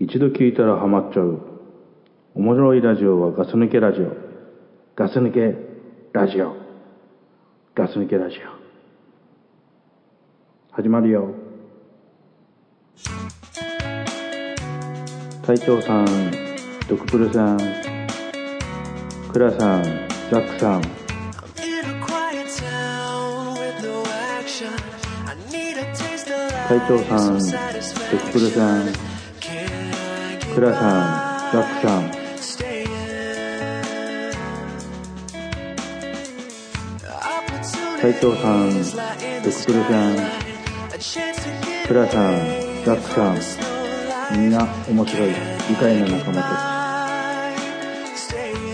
[0.00, 1.40] 一度聞いたらハマっちゃう。
[2.36, 4.12] 面白いラジオはガス抜けラジオ。
[4.94, 5.56] ガス抜け
[6.12, 6.54] ラジオ。
[7.74, 8.40] ガス抜けラジオ。
[10.70, 11.34] 始まるよ。
[15.44, 16.06] 隊長さん
[16.88, 17.58] ドクプルさん
[19.32, 19.82] クラさん
[20.30, 20.82] ザックさん。
[26.68, 27.44] 隊長さんド
[28.26, 29.07] クプルさん。
[30.58, 32.10] クラさんザックさん
[38.00, 40.16] 隊長さんドクプルさん
[41.86, 42.34] クラさん
[42.84, 43.32] ザックさ
[44.34, 46.54] んみんな面白い愉快な仲間たち
[48.34, 48.68] staying.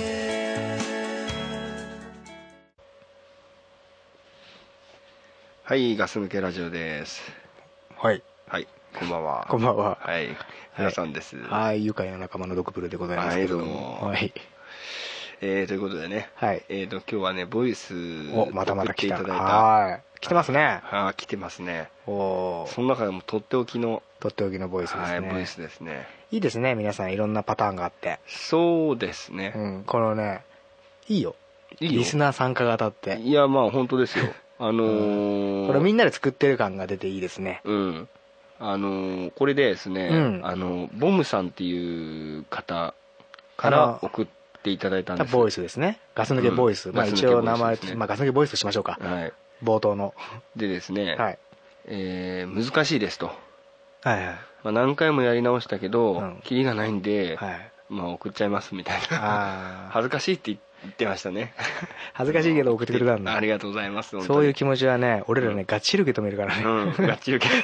[5.64, 7.20] はい、ガス抜けラジオです。
[7.98, 9.47] はい、はい、こんばんは。
[9.51, 9.98] こんばんは。
[10.01, 10.34] はい、
[10.77, 11.37] 皆さんです。
[11.37, 14.02] はい、愉快な仲間のドクプルでございますけれども。
[14.02, 14.33] ははい。
[15.41, 16.64] えー、ということでね、はい。
[16.69, 17.94] えーと、今日はね、ボイス
[18.34, 19.34] お、またまた来ていただいた。
[19.34, 20.02] はい。
[20.20, 20.80] 来てますね。
[20.91, 21.91] あー来てますね。
[22.08, 25.30] おその中でもとっておきの、とっておきのボイスですはい、ね。
[25.30, 26.08] ボイスですね。
[26.33, 28.19] いいですね、皆さんいろんなパターンがあって。
[28.27, 29.52] そうですね。
[29.55, 30.42] うん、このね、
[31.08, 31.36] いいよ。
[31.78, 33.20] いいよリスナー参加型って。
[33.20, 34.25] いや、まあ本当ですよ。
[34.58, 37.61] あのー、これみんなで作ってる感が出ていいですね。
[37.62, 38.08] うん。
[38.60, 42.94] あのーこれでですね、うんあの、ボムさんっていう方
[43.56, 44.27] かあらの送っ
[44.62, 45.98] ていただいたんですボイスですね。
[46.14, 46.91] ガス抜けボイス。
[46.92, 48.98] まあうんガス抜け一応名前ね、まあガス抜けボイスとしましょうか。
[49.00, 49.33] はい。
[49.62, 50.14] 冒頭の。
[50.56, 51.38] でですね、はい。
[51.86, 53.27] えー難しいですと、
[54.02, 54.36] はいはい。
[54.62, 57.70] まあ、何回もやり直したけど、うんキリがないんで、はい。
[57.91, 61.54] まあ、送っちゃいますみたいな 恥ずかしいって言ってましたね
[62.12, 63.40] 恥ずかしいけど送ってくれたんだあ。
[63.40, 66.62] りがとうございますそういう気持ちはね、俺らね、がっちり受け止めるからね。
[66.64, 66.68] う
[67.02, 67.54] んガッチリ受け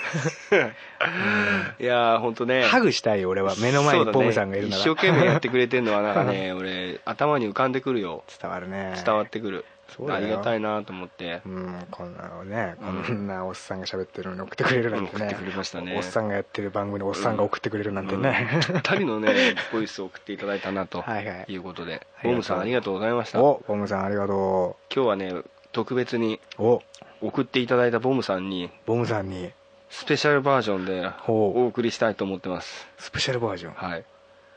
[1.85, 3.55] いやー本当ねハグしたいよ、俺は。
[3.61, 4.85] 目の前にポムさんがいるなら。
[4.85, 8.95] ね一生懸命やってくれてるのはなんかね俺頭に浮かんでくるよ 伝わるね。
[9.05, 9.65] 伝わってくる
[9.97, 11.43] そうありがたいなと思って。
[11.45, 13.05] うん、こんなのね、うん。
[13.05, 15.25] こんなおっさんが喋ってるのに送ってくれるなんてね。
[15.25, 15.97] うん送ってくれましたね。
[15.97, 18.49] おっさんがやってる番組におっさんが送ってくれるなんてね。
[18.67, 21.53] ぴったりのねボイスを送っていただいたなとはいはい。
[21.53, 22.07] いうことで。
[22.23, 22.33] ありがとう。
[22.33, 23.39] ボムさんありがとうございました。
[23.39, 25.33] 今お、ポムさんありがと日はね
[25.73, 29.51] 特別に送っていただいたボムさんにボムさんに。
[29.93, 31.67] スペシャルバージョンでお。
[31.67, 32.87] 送りしたいと思ってます。
[32.99, 33.73] スペシャルバージョン？
[33.73, 34.05] はい。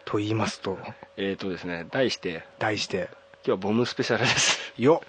[0.05, 0.77] と言いますと、
[1.17, 3.09] えーとですね題して題して、
[3.45, 4.59] 今日はボムスペシャルです。
[4.77, 5.01] よ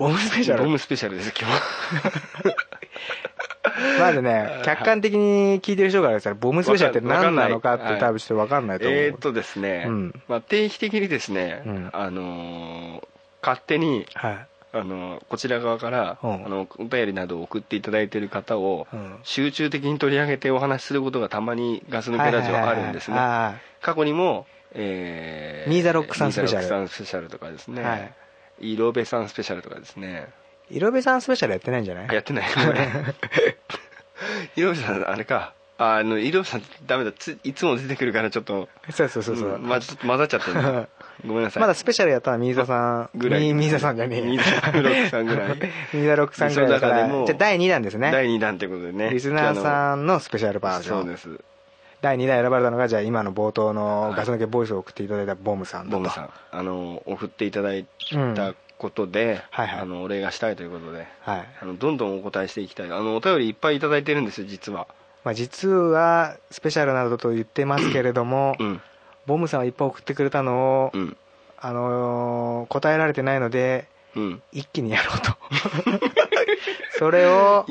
[0.00, 0.64] ボムスペシャル。
[0.64, 1.52] ボムスペシャルです今日。
[1.52, 2.56] は
[4.00, 8.98] まずね、客観的に聞いてる人からしたら、ボムスペシャルって何なのかって多分ちょっと分かんないと思う。
[8.98, 10.22] えーとですね、うん。
[10.26, 11.90] まあ、定期的にですね、うん。
[11.92, 13.06] あのー
[13.42, 14.46] 勝手にはい。
[14.72, 16.46] あのーこちら側から、うん。
[16.46, 19.18] あのお便りなどを送っていただいている方を、うん。
[19.22, 23.16] 集中的に取り上げてお話しすることがたまにガス抜けラジオあるんですね、
[23.82, 26.62] 過去にも、えミーザロックさんスペシャル。
[26.62, 28.12] ミーザロックさんスペシャルとかですね、はい
[28.60, 30.28] イロベさんスペシャルとかですね。
[30.70, 32.14] いろべさんスペシャルやってないんじゃない？
[32.14, 32.44] やってない。
[32.52, 32.88] こ れ
[34.56, 35.52] イロベさんあれか。
[35.78, 37.12] ああのイロベさんダメだ。
[37.12, 38.68] ついつも出てくるからちょっと。
[38.90, 39.56] そうそうそうそう。
[39.58, 40.86] んまちょっと混ざっちゃってるな
[41.26, 41.60] ごめんなさい。
[41.62, 43.10] まだスペシャルやったのはミーザさん。
[43.14, 43.52] ぐらい。
[43.54, 44.22] ミーさんじゃねえ。
[44.22, 45.48] ミーザロックさんぐらい。
[45.94, 46.92] ミーザロックさんぐらいだから。
[47.00, 48.10] その中でもじゃあ第2弾ですね。
[48.12, 49.10] 第2弾ということでね。
[49.10, 51.02] リスナーさんのスペシャルバージョン。
[51.02, 51.28] そうです
[52.02, 55.96] 第2弾選ばれたのが、じゃあ今の冒頭のガス抜けボイスを送っていただいたボムさんだと。
[55.98, 56.30] ボムさん。
[56.50, 57.86] あの送っていただい
[58.34, 59.80] たことで、はいはい。
[59.80, 61.06] あのお礼がしたいということで。
[61.20, 61.48] はい。
[61.60, 62.86] あのどんどんお答えしていきたい。
[62.86, 64.86] あのお便りいっぱいいただいてるんですよ実は。
[65.24, 68.80] まあ実は、スペシャルなどと言ってますけれどもう、ん。
[69.26, 71.16] ボムさんはいっぱい送ってくれたのをう、ん。
[71.58, 74.42] あのー答えられてないので、うん。
[74.52, 75.36] 一気にやろうと。
[76.98, 77.64] それを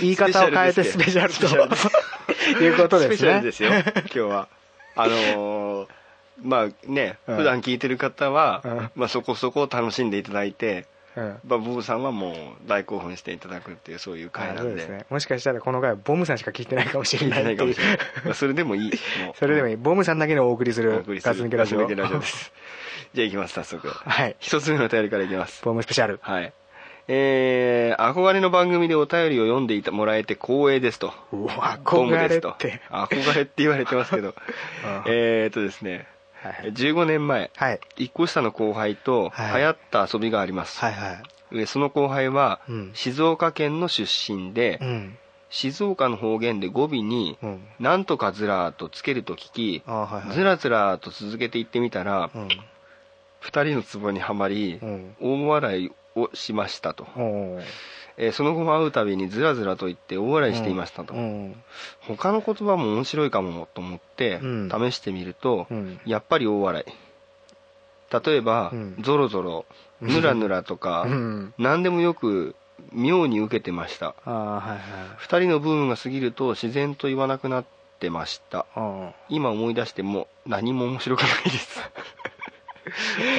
[0.00, 1.46] 言い方を変えてスペシャルと
[2.58, 3.16] いうことですね。
[3.16, 3.70] スペシャルですよ。
[3.96, 4.48] 今日は。
[4.96, 5.88] あのー
[6.42, 7.36] まあね、うん。
[7.36, 8.90] 普段聞いてる方は、うん。
[8.96, 11.38] まあ、そこそこ楽しんでいただいて、うん。
[11.46, 12.34] まあ、ボブさんはもう
[12.66, 14.70] 大興奮していただくっていうそういう回あなんで。
[14.70, 15.06] そうですね。
[15.10, 18.90] もしかしたらこの回はボムさんしか聞いてないかもしれないかもしれない、まあ、それでもいい。
[19.38, 19.76] それでもいい。
[19.76, 21.04] ボムさんだけにお送りすおる。
[21.06, 21.86] ガス抜けラジオ。
[21.86, 22.52] です。
[23.14, 23.88] じゃあ行きます早速。
[24.04, 24.36] はい。
[24.40, 25.64] 一つ目のお便りからいきます。
[25.64, 26.18] ボムスペシャル。
[26.22, 26.52] はい
[27.06, 32.80] えー、憧れの番組でお便りを読んでいたもらえて光栄ですとうわ、ボムですと憧れって。
[32.90, 34.34] 憧れって言われてますけど
[35.06, 36.06] えーとですね
[36.42, 37.80] はいはい15年前はい。
[37.96, 41.22] 一個下の後輩とはい流行った遊びがあります、はいは
[41.52, 41.56] い。
[41.56, 45.18] でその後輩はうん静岡県の出身で、うん。
[45.50, 47.66] 静岡の方言で語尾にうん。
[47.80, 50.34] 「なんとかずら」とつけると聞きあはいはい。
[50.36, 52.48] ずらずらと続けて言ってみたらうん。
[53.42, 55.16] 2人のツボにはまりうん。
[55.20, 57.06] 大笑いをしましたと、
[58.16, 61.56] えーその後も会うたびにずらずらと言って大笑いしていましたと、うん。
[62.00, 64.68] 他の言葉も面白いかもと思ってうん。
[64.70, 66.00] 試してみると、うん。
[66.06, 68.24] やっぱり大笑い。
[68.26, 68.96] 例えば、うん。
[69.00, 69.64] ゾロゾロ
[70.00, 71.54] ヌラヌラとか、うん。
[71.58, 72.54] 何でもよく
[72.92, 74.06] 妙に受けてました。
[74.06, 74.78] はいは
[75.20, 75.22] い。
[75.22, 77.64] 2人のブームが過ぎると自然と言わなくなっ
[77.98, 78.66] てました。
[78.76, 79.10] うん。
[79.28, 81.80] 今思い出しても何も面白くないです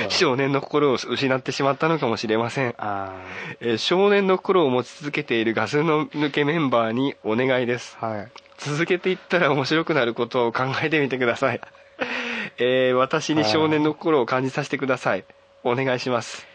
[0.09, 3.13] 少年の心を失ってしまったのかもしれません、あ
[3.59, 7.97] えー少年の心を持ち続けているガスの抜けメンバーにお願いです。
[8.01, 8.27] あはい。
[8.57, 11.61] 続けていったら面白くなることを考えてみてください、
[12.57, 15.25] えー私に少年の心を感じさせてください。
[15.63, 16.47] お願いします、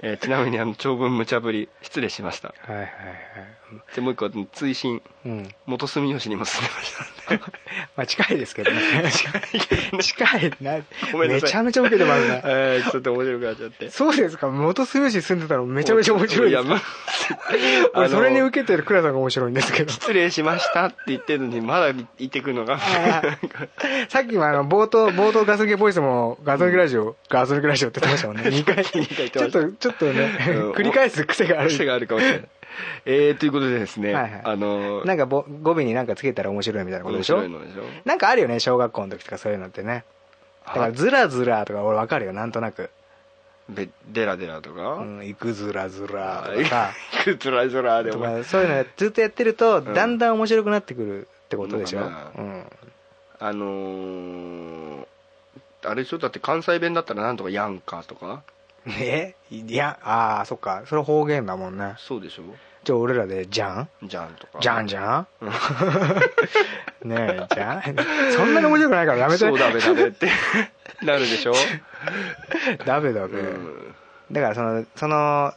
[0.00, 2.54] えーちなみにあの長文無茶ぶり失礼しました。
[2.62, 2.88] はいはいはい。
[3.94, 5.02] でもう一個追伸。
[5.26, 5.48] うん。
[5.66, 7.34] 元住吉にも住んでました。
[7.96, 8.80] まあ近いです けどね。
[10.00, 10.78] 近いな。
[11.12, 11.42] ごめんなさい。
[11.42, 13.90] めちゃめちゃ受けてますね えーちょっと面白くなっちゃって。
[13.90, 14.48] そうですか。
[14.48, 16.80] 元住吉住んでたのめちゃめちゃ面白いですやまあの
[17.94, 19.92] 俺それに受けてる倉さんが面白いんですけど。
[19.92, 22.78] 失礼しましたって言ってるのにまだ言ってくるのが。
[24.08, 28.42] さっきもあの冒頭冒頭ガス抜けボイスもガス抜けラジオ、ガス抜けラジオって言ってましたもんね。
[28.50, 30.72] 2回回言ってちょっとちょっとね、うん。
[30.72, 31.68] 繰り返す癖がある。
[31.68, 32.48] 癖があるかもしれない
[33.04, 40.04] えー、ということでですね、はいはいあのなんかぼ語尾になんかつけたら面白いみたいなことでしょ面白いのでしょなんかあるよね小学校の時とかそういうのってね
[40.66, 42.90] だからずらずらとか俺わかるよなんとなく
[43.68, 46.64] べデラデラとか、うん行くずらずらとか。
[46.68, 49.92] さくつらずらでともかそういうのずっとやってるとん。
[49.94, 52.64] だんだん面白くなってくるってことでしょ、うん、
[53.38, 55.06] あのー、
[55.84, 56.18] あれでしょ？
[56.18, 58.42] だって関西弁だったらなんとかやんかとか？
[58.86, 59.34] え？
[59.50, 60.82] いやああそっか。
[60.86, 61.94] それ方言だもんね。
[61.98, 62.42] そうでしょ？
[62.88, 64.60] じゃあ俺らでじゃんじゃんとか。
[64.62, 65.26] じゃんじゃん？
[67.06, 67.82] ねえじゃん
[68.32, 69.38] そんなに面白くないからやめて。
[69.40, 70.30] そうだべだべって。
[71.02, 71.52] なるでしょ、
[72.86, 73.94] ダメだべ、うん、
[74.32, 75.52] だからそのその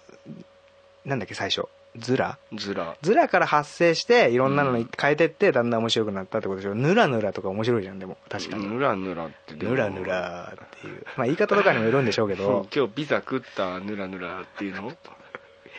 [1.06, 1.69] なんだっけ最初。
[1.98, 2.38] ズラ？
[2.54, 6.75] ずらズラから発生していろんなのに変えてってだんだん面白くなったってことでしょ？
[6.75, 8.18] ヌラヌラとか面白いじゃんでも。
[8.30, 8.68] 確かに。
[8.68, 9.72] ぬらぬらってでも。
[9.72, 11.06] ヌラヌラっていう。
[11.16, 12.68] まあ言い方とかにもよるんでしょうけうんど。
[12.75, 14.92] 今日ピザ食ったぬらぬらっていうの？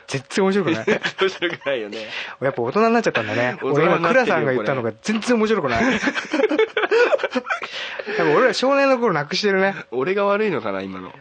[0.07, 0.85] 全然面白くない。
[0.87, 1.99] 面白くないよね。
[2.43, 3.57] やっぱ大人になっちゃったんだね。
[3.63, 5.85] 俺今倉さんが言ったのが全然面白くない。
[8.37, 9.75] 俺ら少年の頃なくしてるね。
[9.91, 11.13] 俺が悪いのかな今の。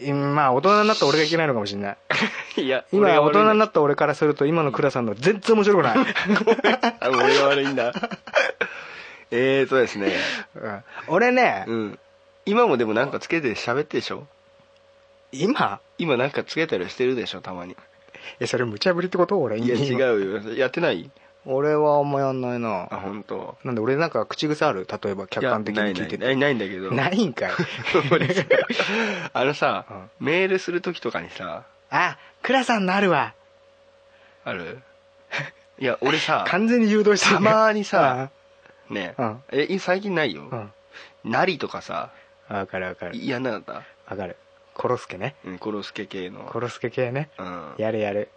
[0.00, 1.96] 今まあ大人になった俺がいけないのかもしれない。
[2.62, 5.96] いや今大人になっった俺からすると今の倉さんの全然面白くない、
[7.00, 7.92] た俺が悪いんだ。
[9.30, 10.12] えーとですね。
[10.54, 10.84] うん。
[11.06, 11.98] 俺ね、うん。
[12.44, 14.26] 今もでもなんかつけて喋ってでしょ？
[15.30, 15.80] 今？
[15.98, 17.76] 今なんかつけたりしてるでしょたまに
[18.40, 19.38] いやそれ無茶ぶりってこと？
[19.40, 19.58] 俺。
[19.58, 19.84] いや今。
[19.84, 20.54] 違うよ。
[20.54, 21.10] やってない？
[21.44, 22.86] 俺はあんまやんないな。
[22.90, 23.56] あ本当？
[23.64, 24.86] なんで俺なんか口癖ある？
[25.02, 26.50] 例えば客観的に聞いててやないない。
[26.50, 26.92] ないんだけど。
[26.92, 27.50] ないんかい。
[29.32, 29.84] あのさ、
[30.20, 31.64] うメールする時とかにさ。
[31.90, 33.34] あ倉さんのあるわ。
[34.44, 34.78] ある？
[35.78, 37.34] いや俺さ 完全に誘導してる。
[37.36, 38.30] たまにさ
[38.90, 39.42] ねうん。
[39.50, 40.72] えい最近ないよ、うん。
[41.24, 42.10] なりとかさ。
[42.48, 43.16] わかるわかる。
[43.16, 43.58] 嫌なんだ。
[43.58, 43.72] った
[44.14, 44.36] わかる
[44.74, 45.34] コロスケね。
[45.44, 46.40] うんコロスケ系の。
[46.44, 47.30] コロスケ系ね。
[47.38, 47.74] うん。
[47.78, 48.28] やるやる。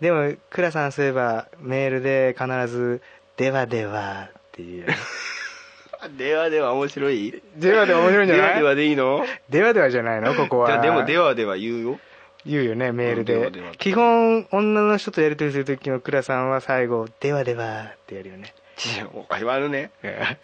[0.00, 3.00] でも倉さんそういえばメールで必ず
[3.36, 4.86] 「ではでは」っていう。
[6.18, 7.42] ではでは面白い？
[7.56, 8.54] ではでは面白いんじゃない？
[8.54, 9.24] ではではでいいの？
[9.48, 10.34] ではではじゃないの？
[10.34, 10.66] ここは。
[10.68, 12.00] じゃあでもではでは言うよ。
[12.46, 13.72] 言うよねメールうんでではでは。
[13.76, 18.52] 基本女の人とやり取りする時の倉さんは最後「ではでは」ってやるよね。
[18.98, 19.90] 違うああのね。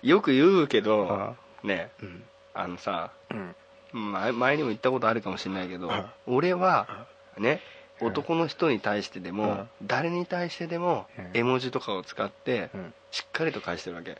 [0.03, 2.23] よく言うけどねうん。
[2.55, 3.55] あのさうん
[3.93, 6.05] 前前にも言ったことあるかもしれないけどうん。
[6.27, 7.07] 俺は
[7.39, 7.61] ね
[8.01, 8.07] うん。
[8.09, 11.31] 男の人に対してでも誰に対してでもうん。
[11.35, 12.95] 絵文字とかを使ってうん。
[13.11, 14.17] しっかりと返してるわけ。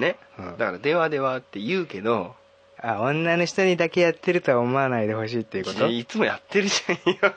[0.00, 0.16] ね。
[0.38, 0.56] うん。
[0.58, 2.34] だから「ではでは」って言うけど
[2.78, 5.86] あ女の人にだけやってるとは思わないでほしいっていうこと？
[5.88, 7.34] いつもやってるじゃんよ。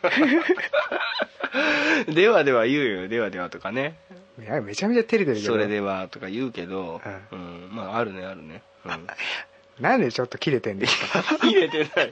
[2.14, 3.08] ではでは言うよ。
[3.08, 3.96] ではではとかね。
[4.40, 5.46] いやめちゃめちゃ照れてるけど。
[5.54, 7.70] それではとか言うけどううん。
[7.72, 8.62] まああるねあるね。
[8.86, 9.08] うん
[9.80, 12.10] なんでちょっと切れてんですか入れてない。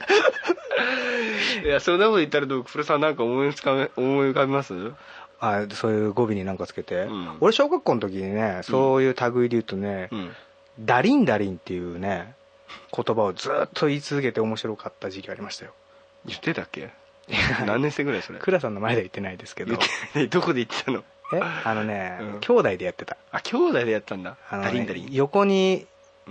[1.64, 4.74] いやそんなこと言ったらドクプロさんなんか思い浮かべ思い浮かびます？
[5.40, 7.36] あそういう語尾になんかつけて、うん。
[7.40, 10.30] 俺小学校の時にねそういう類で言うとね、うん。
[10.80, 12.34] ダリンダリンっていうね
[12.94, 15.72] 言葉をずっと言い続けて面白かった時期ありましたよ。
[16.26, 16.90] 言ってたっけ？
[17.66, 18.38] 何年生ぐらいそれ？
[18.38, 19.76] 倉さんの前では言ってないですけど。
[19.76, 19.86] 言って
[20.18, 21.04] ないどこで言ってたの？
[21.34, 21.40] え？
[21.64, 22.40] あのね、うん。
[22.40, 23.16] 兄弟でやってた。
[23.30, 24.36] あ兄弟でやったんだ。
[24.50, 25.08] あの、ねダリンダリン。
[25.12, 25.86] 横に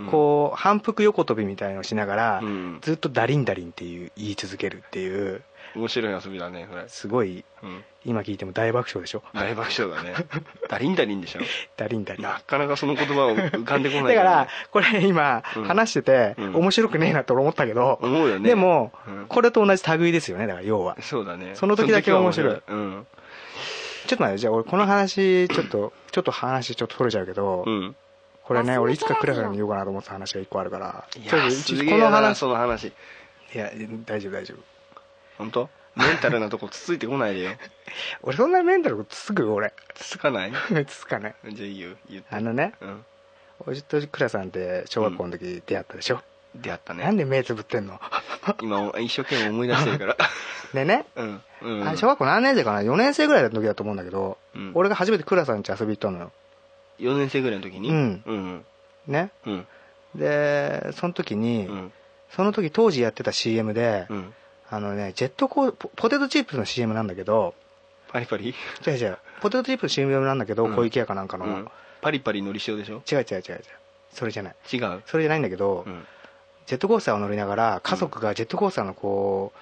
[0.06, 2.78] こう、反復横跳びみたいのをしながら、うん。
[2.82, 5.42] ずっとダリンダリンっていう言い続けるっていう
[5.74, 6.84] 面白い遊びだねこれ。
[6.88, 7.84] すごいうん。
[8.04, 9.22] 今聞いても大爆笑でしょ。
[9.34, 10.14] 大爆笑だね。
[10.68, 11.40] ダリンダリンでしょ。
[11.76, 12.22] ダリンダリン。
[12.22, 15.64] なかなかその言葉を浮かんでこないだからこれ今うん。
[15.64, 16.56] 話しててうん。
[16.56, 18.48] 面白くねえなと思ったけど思うよね。
[18.48, 19.26] でもうん。
[19.28, 20.96] これと同じ類ですよねだから要は。
[21.00, 21.52] そうだね。
[21.54, 22.62] その時だけ面白い。
[22.66, 23.06] うん。
[24.06, 27.96] ちょっと待ってじゃあ俺この話ちょっとちょっと話ちょっと取れちゃうけどうん
[28.48, 32.86] これね俺いつかクラさんに言おうかなと思った話が一個あるからいちょっとやすげえなこの話その話。
[32.86, 32.92] い
[33.54, 33.70] や
[34.06, 34.58] 大丈夫大丈夫。
[35.36, 35.68] 本当？
[35.96, 37.50] メンタルなとこつついてこないでよ。
[38.22, 39.52] 俺そんなメンタルつつく？
[39.52, 39.72] 俺。
[39.94, 40.52] つつかない？
[40.86, 42.34] つつかねじゃあいいよ言って。
[42.34, 43.04] あのねうん。
[43.66, 46.22] おじとクラさんって小学校の時出会ったでしょ、
[46.54, 47.04] 出会ったね。
[47.04, 48.00] なんで目つぶってんの？
[48.62, 50.16] 今一生懸命思い出してるから。
[50.72, 51.88] でね、うんうん。
[51.88, 54.70] あれ小学校何年生かな？4年生ぐらいの時だと思うんだけど、うん。
[54.74, 56.32] 俺が初めてクラさん家遊び行ったのよ
[56.98, 57.90] 4年生ぐらいの時に？
[57.90, 58.22] うん。
[58.26, 58.64] うん。
[59.06, 59.30] ね。
[59.46, 59.66] うん。
[60.14, 61.92] でその時に、うん。
[62.30, 64.34] その時当時やってた CM で、うん。
[64.70, 67.54] あのねジェットコーポポテトチップスの CM なんだけど
[68.08, 68.54] パリパリ？
[68.86, 69.18] 違う違う。
[69.40, 70.76] ポテトチップスの CM なんだけど、うん。
[70.76, 71.68] 小池屋かなんかの、違ううん。
[72.00, 73.02] パリパリのり塩でしょ？
[73.10, 73.64] 違う違う違う
[74.12, 74.54] それじゃない。
[74.72, 75.02] 違う。
[75.06, 76.04] それじゃないんだけど、うん。
[76.66, 79.58] ジェットコースターを乗りながら家族がジェットコースターのこう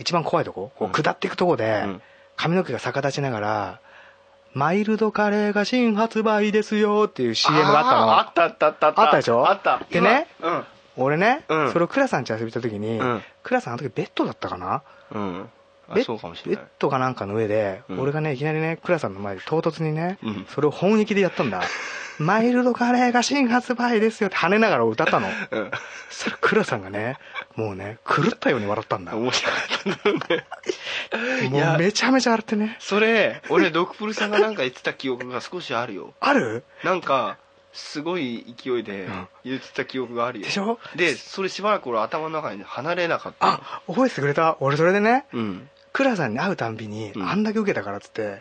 [0.00, 2.02] 一番怖いとここう下っていくとこで、うん。
[2.36, 3.80] 髪の毛が逆立ちながら
[4.56, 8.18] 「マイルドカレーが新発売ですよ」っていう CM があったの。
[8.18, 8.86] あったあったあった。
[8.88, 9.48] あったでしょ？
[9.50, 9.80] あった。
[9.90, 11.72] でね今俺ね、うん。
[11.72, 13.22] それをクラさんち遊びた時に、うん。
[13.42, 14.82] クラさんあの時ベッドだったかな？
[15.12, 15.20] うん。
[15.20, 15.46] うんあ
[15.94, 18.00] ベッドかなんかの上で、うん。
[18.00, 20.46] 俺がねいきなりねクラさんの前で唐突にね、うん。
[20.48, 21.62] それを本気でやったんだ。
[22.18, 25.28] マイルドカレーが新発売ですよって跳ねながら歌ったの。
[25.50, 25.70] うん。
[26.08, 27.18] そしたらクラさんがね
[27.56, 29.12] もうね狂ったように笑ったんだ。
[29.12, 30.38] も面白かったんだ
[31.72, 32.76] ろ うめちゃめちゃ笑ってね。
[32.80, 36.14] それ俺ドクプルさんがなんか言ってた記憶が少しあるよ。
[36.20, 36.64] ある？
[36.84, 37.36] なんか
[37.74, 39.28] すごい勢いでうん。
[39.44, 40.46] 言ってた記憶があるよ。
[40.46, 40.78] でしょ？
[40.94, 43.46] でそれしばらく俺頭の中に離れなかった。
[43.46, 44.56] のあ覚えててくれた。
[44.60, 45.26] 俺それでね。
[45.34, 47.22] うんクラさんに会うたんびに、うん。
[47.22, 48.38] あんだけ受けたからっつって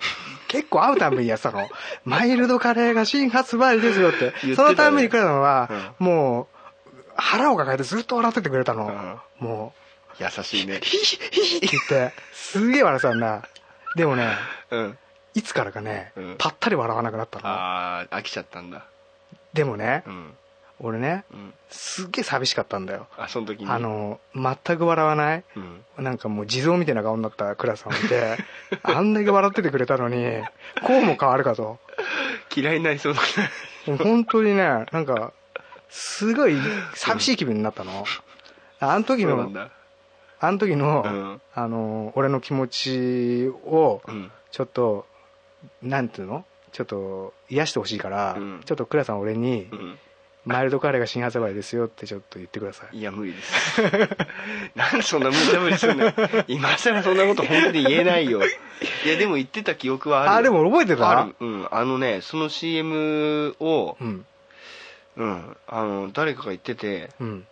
[0.49, 1.69] 結構会うたんびにやってたの。
[2.03, 4.19] マイルドカレーが新発売ですよって。
[4.19, 4.55] 言ってたね。
[4.55, 6.55] そのたんびにクラさんは、もう
[7.15, 9.73] 腹を抱えてずっと笑っててくれたの、も
[10.19, 13.47] 優しいうねヒヒヒヒって言ってすげえ笑ってたんだ
[13.95, 14.37] でもね
[14.71, 14.97] うん
[15.33, 18.85] いつからかね、うんぱったり笑わなくなったのああ飽きちゃったんだ
[19.53, 20.33] でもね、うん
[20.79, 21.53] 俺ねうん。
[21.69, 23.07] すっげえ寂しかったんだよ。
[23.17, 23.69] あその時に？
[23.69, 25.43] あの全く笑わない？
[25.55, 25.59] う
[26.01, 26.03] ん。
[26.03, 28.37] なんかもう地蔵みたいな顔になったクラさんを見て
[28.83, 30.41] あんだけ笑っててくれたのに
[30.85, 31.79] こうも変わるかと。
[32.55, 33.21] 嫌いになりそうだ
[33.87, 33.97] ね。
[33.97, 35.31] 本当にねなんか
[35.89, 36.57] すごい
[36.93, 38.03] 寂しい気分になったの。
[38.79, 39.49] あの時の
[40.41, 41.41] あの時の、うん。
[41.53, 44.31] あの俺の気持ちをうん。
[44.51, 45.05] ちょっと
[45.81, 46.45] なんていうの？
[46.71, 48.61] ちょっと癒してほしいから、うん。
[48.65, 49.97] ちょっとクラさん俺に、うん
[50.45, 52.97] マイルドカレーが新発売ですよってちょっと言ってください。
[52.97, 53.81] いや無理です。
[54.75, 56.13] なんでそんな無茶ぶりするの
[56.47, 58.41] 今更そんなこと本当に言えないよ。
[59.05, 60.37] いやでも言ってた記憶はあるよ。
[60.37, 61.09] あでも覚えてた？
[61.09, 61.35] ある。
[61.39, 61.67] うん。
[61.71, 64.25] あのねその CM をうん。
[65.17, 65.57] うん。
[65.67, 67.47] あの誰かが言っててうん。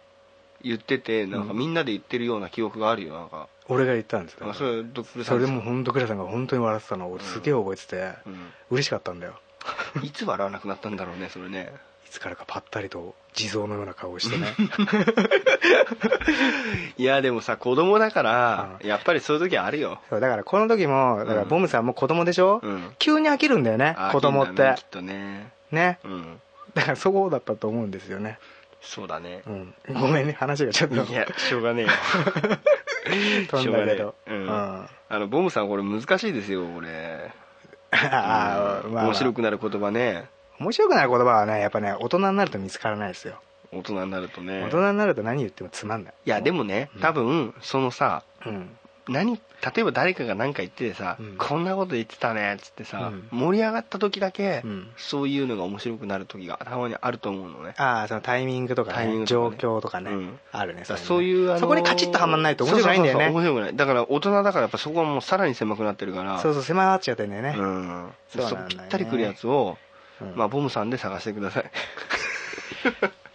[0.62, 3.48] 言っててなんかみんなで言ってるような記憶があるよなんか。
[3.70, 8.12] 俺が言ったんですよあそれドップルさそれでも本当クラさんが本当に笑ってたのを俺すげえ覚えてて、
[8.70, 9.40] 嬉しかったんだよ。
[9.96, 11.74] う んいつ笑わなくなったんだろうねそれね
[12.06, 14.48] いつからかぱったりと地蔵のような顔をしてね。
[16.98, 20.00] いやでもさ子供だからやっぱりそういう時はあるよ。
[20.10, 21.50] そうだからこの時もだからうん。
[21.50, 22.94] ボムさんも子供でしょ、うん。
[23.00, 24.74] 急に飽きるんだよねあ子供って。
[24.78, 25.52] きっとね。
[25.72, 26.00] ね。
[26.04, 26.42] うん。
[26.74, 28.40] だからそうだったと思うんですよね、
[28.82, 29.44] そうだね。
[29.48, 30.96] うん、ごめんね話がちょっと。
[30.96, 31.92] いやしょうがねえよ。
[33.48, 33.62] 飛んだけど。
[33.62, 33.96] しょうがね
[34.28, 34.44] えうん。
[34.44, 34.50] うん。
[34.50, 34.88] あ
[35.20, 37.32] のボムさんこれ難しいですよこれ。
[37.92, 39.06] あーまあまあ。
[39.06, 40.26] 面白くなる言葉ね
[40.64, 43.36] 面白くない言葉はねやっぱね大人になると見つからないですよ、
[43.72, 44.64] 大人になるとね。
[44.64, 46.14] 大人になると何言ってもつまんない。
[46.26, 48.70] いやでもね多分そのさうん。
[49.10, 51.36] 何例えば誰かが何か言っててさ、うん。
[51.38, 53.28] こんなこと言ってたねっつってさ、うん。
[53.38, 54.88] 盛り上がった時だけ、うん。
[54.96, 57.74] そういうのが面白くなる時がたまにあると思うのね。
[57.78, 59.26] ああそのタイミングとか,、タイミンね、ね。
[59.26, 60.40] 状況とかね、うん。
[60.54, 63.26] あるねそういう、あのーそこにカチッとはまんないと面白くないんだよね。
[63.26, 63.76] そうそうそう面白くない。
[63.76, 66.40] だから大人だからやっぱそこはもうさらに狭くなってるから。
[66.40, 68.10] そうそう狭まっちゃってんだよね、うん。
[68.30, 68.68] そうなんだよね。
[68.70, 69.78] ぴったりくるやつを、
[70.24, 70.36] うん。
[70.36, 71.72] まあボムさんで探してください。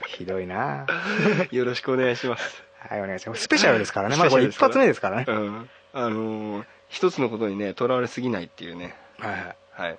[0.09, 0.87] ひどいな。
[1.53, 2.63] よろしくお願いします。
[2.79, 3.43] はいお願いします。
[3.43, 4.17] スペシャルですからね。
[4.17, 5.25] まだこれ一発目ですからね。
[5.29, 5.71] うん。
[5.93, 8.97] あのー一つのことにねとらわれすぎないっていうね。
[9.19, 9.57] はいはい。
[9.73, 9.99] はい。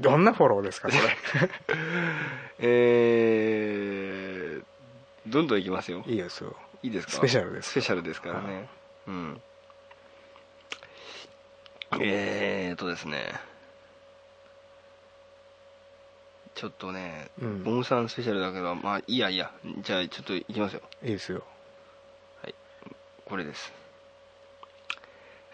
[0.00, 1.00] どんなフォローですかこれ？
[2.58, 4.64] えー、
[5.26, 6.02] どんどんいきますよ。
[6.06, 6.56] いいですよ。
[6.82, 7.12] いいですか？
[7.12, 8.68] スペシャルですスペシャルですからね。
[9.06, 9.40] うん。
[12.00, 13.32] えーとですね
[16.54, 17.64] ちょっとね、うん。
[17.64, 19.50] ボムさんスペシャルだけどまあいいやいいや
[19.82, 20.82] じゃあちょっといきますよ。
[21.02, 21.42] いいですよ。
[23.32, 23.72] これです。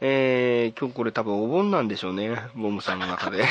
[0.01, 2.37] えー、今日これ多分お盆なんでしょうね。
[2.57, 3.45] ボムさんの中で。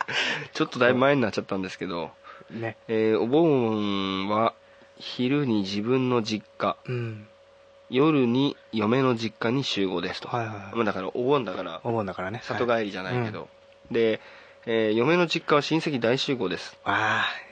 [0.54, 2.10] ちょっとだいぶ前になっちゃったんですけど、
[2.50, 2.78] ね。
[2.88, 4.54] えーお盆は
[4.96, 6.76] 昼に自分の実家。
[6.86, 7.28] うん。
[7.90, 10.74] 夜に嫁の実家に集合ですと、はいはいはい。
[10.74, 11.80] まあだからお盆だから。
[11.84, 12.40] お盆だからね。
[12.44, 13.48] 里帰りじゃないけど、はい
[13.94, 14.20] で、
[14.66, 16.76] えー嫁の実家は親戚大集合です。
[16.84, 17.44] ああ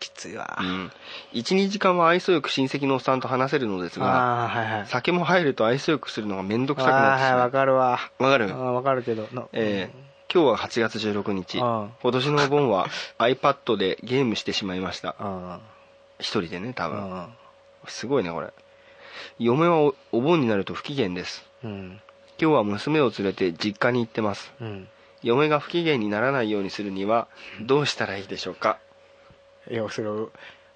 [0.00, 0.58] きついわ。
[0.60, 0.92] うん。
[1.34, 4.86] 12時間は愛想よく親戚のおっさんと話せるのですがはいはい。
[4.86, 7.98] 酒も入ると愛想よくするのが面倒くさくなってしあーはいわまうかるわ。
[8.18, 8.56] わかる？
[8.74, 9.28] わかるけど。
[9.32, 11.58] のえー今日は8月16日。
[11.62, 12.86] あ今年のお盆は
[13.18, 15.16] iPad でゲームしてしまいました。
[15.18, 15.60] あ
[16.18, 17.28] 一人でね多あ分あ
[17.86, 18.48] すごいねこれ。
[19.38, 21.46] 嫁はおお盆になると不機嫌です。
[21.64, 22.00] うん。
[22.40, 24.52] 今日は娘を連れて実家に行ってます。
[24.60, 24.88] うん
[25.22, 27.28] 嫁が不機嫌にならないようにするには
[27.60, 28.78] どうしたらいいでしょうか？
[29.70, 30.30] いやそれを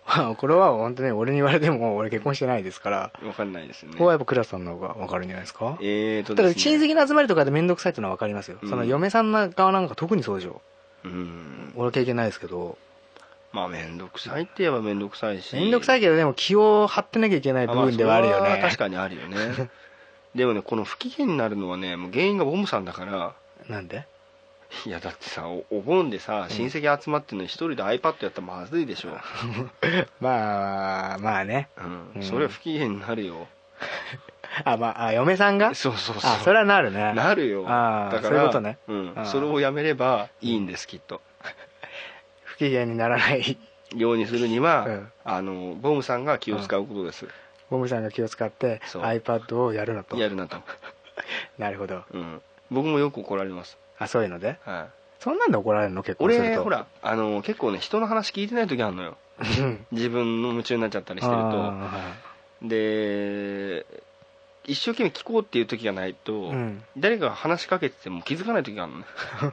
[0.07, 3.93] まあ これは本当ね俺に言われても俺結婚してないですからわかんないですよね。
[3.95, 5.79] ここはやっぱクラスさんの方が分かるんじゃないですか？
[5.81, 6.79] えーとただですね。
[6.79, 8.69] 親戚の集まりとかで面倒くさいっていうのは分かりますよ、うん。
[8.69, 10.61] その嫁さんの側なんか特にそうでしょ。
[11.05, 11.73] うん。
[11.77, 12.77] 俺は経験ないですけど。
[13.53, 15.55] まあ面倒くさいって言えば面倒くさいし。
[15.55, 18.41] 面倒くさいけどでも気を張ってなきゃいけない部分ではあるよね。
[18.41, 19.71] まそれは確かにあるよね。
[20.35, 23.35] でもねこの不機嫌になるのはねもう原因がボムさんだから。
[23.69, 24.07] なんで？
[24.87, 29.11] いやだってさおお盆でさ親戚集まってんのに一人で iPad やったらまずいでしょ、
[30.21, 31.69] まあまあね。
[31.77, 32.11] うん。
[32.17, 32.23] うん。
[32.23, 33.47] それは不機嫌になるよ。
[34.65, 35.75] あまああ嫁さんが？
[35.75, 36.31] そうそうそう。
[36.31, 37.13] あそれはなるね。
[37.15, 37.65] なるよ。
[37.69, 38.79] あーだからそういうことね。
[38.89, 39.13] うん。
[39.15, 41.21] あーそれをやめればいいんですきっと。
[42.45, 43.59] 不機嫌にならない。
[43.95, 45.13] ようにするには、うん。
[45.25, 47.29] あのボムさんが気を使うことです、
[47.69, 49.03] ボムさんが気を使ってそう。
[49.03, 50.17] iPad をやるのと。
[50.17, 50.57] やるなと、
[51.59, 52.03] なるほど。
[52.11, 54.59] うん、僕もよく怒られます、あそういうので？
[54.65, 54.89] はい、
[55.21, 56.03] そんなんで怒られるの？
[56.03, 56.51] 結婚すると。
[56.51, 59.17] 俺ほらあの結構ね人の話聞いてない時あるのよ。
[59.41, 59.87] うん。
[59.93, 61.49] 自分の夢中になっちゃったりしてると。
[61.51, 62.15] あ
[62.63, 63.85] で
[64.65, 66.83] 一生懸命聞こうっていう時がないと、うん。
[66.97, 69.05] 誰かが話しかけてても気づかない時があるのね。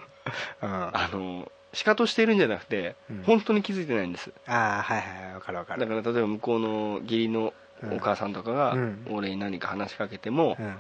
[0.62, 0.68] ー。
[0.68, 3.24] ああの仕方してるんじゃなくて、うん。
[3.24, 4.32] 本当に気づいてないんです。
[4.46, 5.82] あーはいはいわかるわかる。
[5.82, 7.54] だから例えば向こうの義理の
[7.92, 9.08] お母さんとかがうん。
[9.10, 10.78] 俺に何か話しかけても、うん。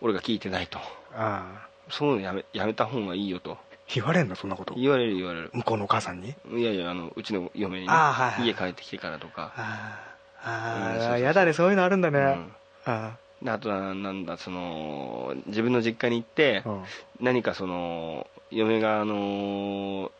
[0.00, 0.78] 俺が聞いてないと。
[1.14, 3.58] ああそういうのやめやめた方がいいよと。
[3.92, 4.74] 言われんのそんなこと？
[4.74, 5.50] 言われる言われる。
[5.52, 6.34] 向こうのお母さんに？
[6.54, 7.92] いやいやあのうちの嫁に、ね。
[7.92, 8.46] あーはいはい。
[8.46, 9.52] 家帰ってきてからとか。
[9.56, 12.52] あーうんそうそうそうあーやだねそういうのあるんだね、うん。
[12.86, 16.84] あであとはなんだその自分の実家に行って、あうん。
[17.20, 20.12] 何かその嫁があの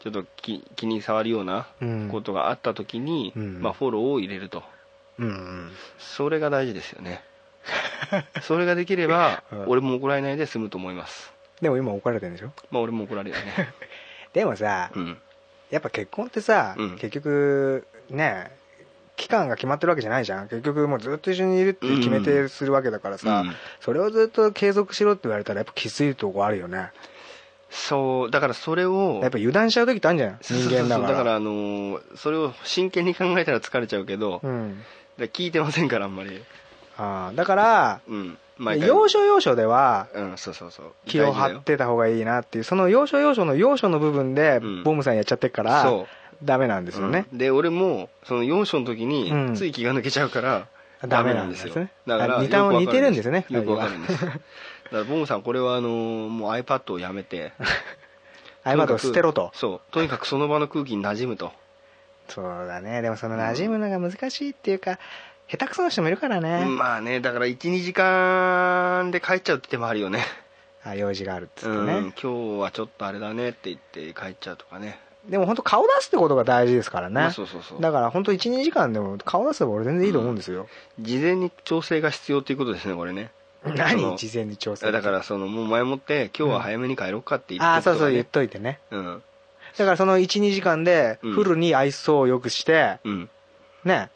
[0.00, 2.08] ちょっと気気に障るようなうん。
[2.08, 3.60] ことがあった時に、うん。
[3.60, 4.62] まあ、フォローを入れると。
[5.18, 5.70] うんうん。
[5.98, 7.22] それが大事ですよね
[8.42, 9.64] それができれば、うん。
[9.68, 11.32] 俺も怒られないで済むと思います。
[11.60, 12.52] でも今怒られてるんでしょ？
[12.70, 13.72] まあ俺も怒られるよね。
[14.34, 15.18] でもさ、うん。
[15.70, 16.90] やっぱ結婚ってさ、うん。
[16.98, 18.50] 結局ね
[19.16, 20.48] 期間が決まってるわけじゃないじゃん。
[20.48, 23.56] 結局もうずっと一緒にいるって決めてするわけだからさ、うん。
[23.80, 26.90] それをずっと継続しろって言われたらやっぱきついとこあるよね。
[27.70, 31.08] そうだからそれをやっぱ油断しちゃう時ってあるじゃんそうそうそう人間だから。
[31.12, 34.84] だからあのーそれを真剣に考えたら疲れちゃうけど、だかうん
[35.18, 36.42] ら聞いてませんからあんまり
[36.98, 38.38] あーだからうん。
[38.78, 40.92] 要所要所ではうんそうそうそう。
[41.06, 44.82] 気を張ってた方がいいなっていうその要所要所の要所の部分でうん。
[44.84, 46.06] ボムさんやっちゃってっから、そ
[46.44, 47.38] ダメなんですよね、うん。
[47.38, 49.54] で俺もその4章の時にうん。
[49.54, 50.66] つい気が抜けちゃうから、
[51.06, 51.90] ダメなんですね。
[52.06, 53.46] だからあ似似てるんですね。
[53.48, 54.24] よくわかるんです。
[54.24, 54.38] だか
[54.90, 57.52] らボムさんこれはあのーもう iPad をやめて。
[58.64, 59.50] iPad を捨てろと。
[59.54, 59.80] そう。
[59.90, 61.52] とにかくその場の空気に馴染むと。
[62.28, 63.02] そうだね。
[63.02, 64.98] でもその馴染むのが難しいっていうか
[65.48, 70.24] 下手くそな人もいるからね、まあねだから12時間で帰っちゃうって手もあるよね。
[70.84, 74.98] あ用事があるっつってうんね、今日はちょっとあれだねって言って帰っちゃうとかね。
[75.28, 77.80] でも本当顔出すってことが大事ですからね、まあそうそうそう。
[77.80, 80.66] だから本当12時間でも顔出せば俺全然いいと思うんですよ、
[80.98, 83.30] 事前に調整が必要っていうことですねこれね。
[83.62, 84.90] そ何の事前に調整？
[84.90, 88.80] だからそのもう前もって今日は早めに帰ろうかって言ああってそうそう言っといてね。
[88.90, 89.22] うん。
[89.76, 91.32] だからその12時間でうん。
[91.34, 93.30] フルに愛想をよくして、うん。
[93.84, 94.10] ね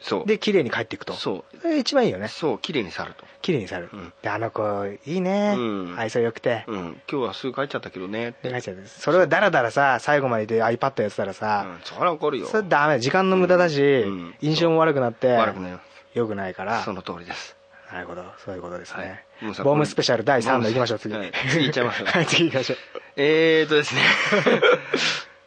[0.00, 0.26] そう。
[0.26, 1.14] で綺麗に帰っていくと。
[1.14, 1.76] そう。
[1.76, 2.28] 一番いいよね。
[2.28, 3.24] そう綺麗に去ると。
[3.42, 4.12] 綺麗にされる、うん。
[4.22, 4.62] であの子
[5.06, 5.94] いいね、うん。
[5.98, 7.00] 愛想よくて、うん。
[7.10, 8.48] 今日はすぐ帰っちゃったけどねって。
[8.48, 11.80] で帰っちゃうそれをダラダラさ最後までいて iPad やってたらうさ、ん。
[11.84, 12.46] それは怒るよ。
[12.46, 14.34] それダメ時間の無駄だし、うん。
[14.40, 15.80] 印象も悪くなって悪くなよ。
[16.26, 16.80] くないから。
[16.80, 17.56] すその通りです。
[17.92, 18.24] なるほど。
[18.44, 19.54] そういうことですね、はい。
[19.62, 21.32] ボムスペシャル第3弾いきましょう次、はい。
[21.50, 22.78] 次行っちゃいますはい次行きましょう。
[23.16, 24.00] えーとですね。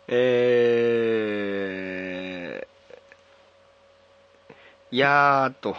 [0.08, 1.24] え
[2.66, 2.68] ー、
[4.92, 5.76] いやーっと。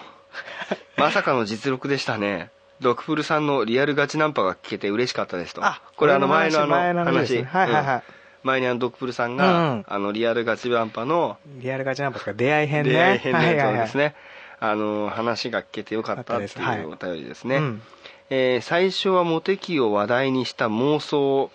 [0.96, 2.50] まさかの実力でしたね。
[2.80, 5.64] ドクプルさんのリアルガチナンパが聞けて嬉しかったですと。
[5.64, 7.96] あこれあの前のあの話はいはいはい。
[7.96, 8.02] うん。
[8.42, 12.90] 前にあのドクプルさんが、うんあのリアルガチナンパのリアルガチナンパですか出会い編ね。
[12.92, 14.14] 出会い編のやつをですはいね、
[14.60, 16.84] あの話が聞けてよかったっていい。
[16.84, 17.82] うお便りですね、うん
[18.30, 21.50] えー最初はモテ期を話題にした妄想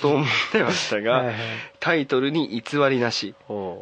[0.00, 1.34] と思ってましたが はいはい。
[1.80, 3.34] タイトルに偽りなし。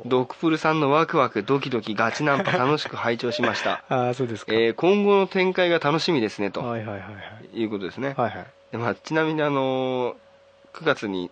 [0.06, 6.50] ドクプルさんのワクワクドキドキガチナンパ楽しく拝聴しました、 ああそうですか、えー今後の展開が楽しみですね。
[6.50, 7.08] とはいはいはいは
[7.54, 7.60] い。
[7.60, 8.46] いうことですね、はいはい。
[8.72, 10.14] でまあ、ちなみにあのー
[10.74, 11.30] 9月に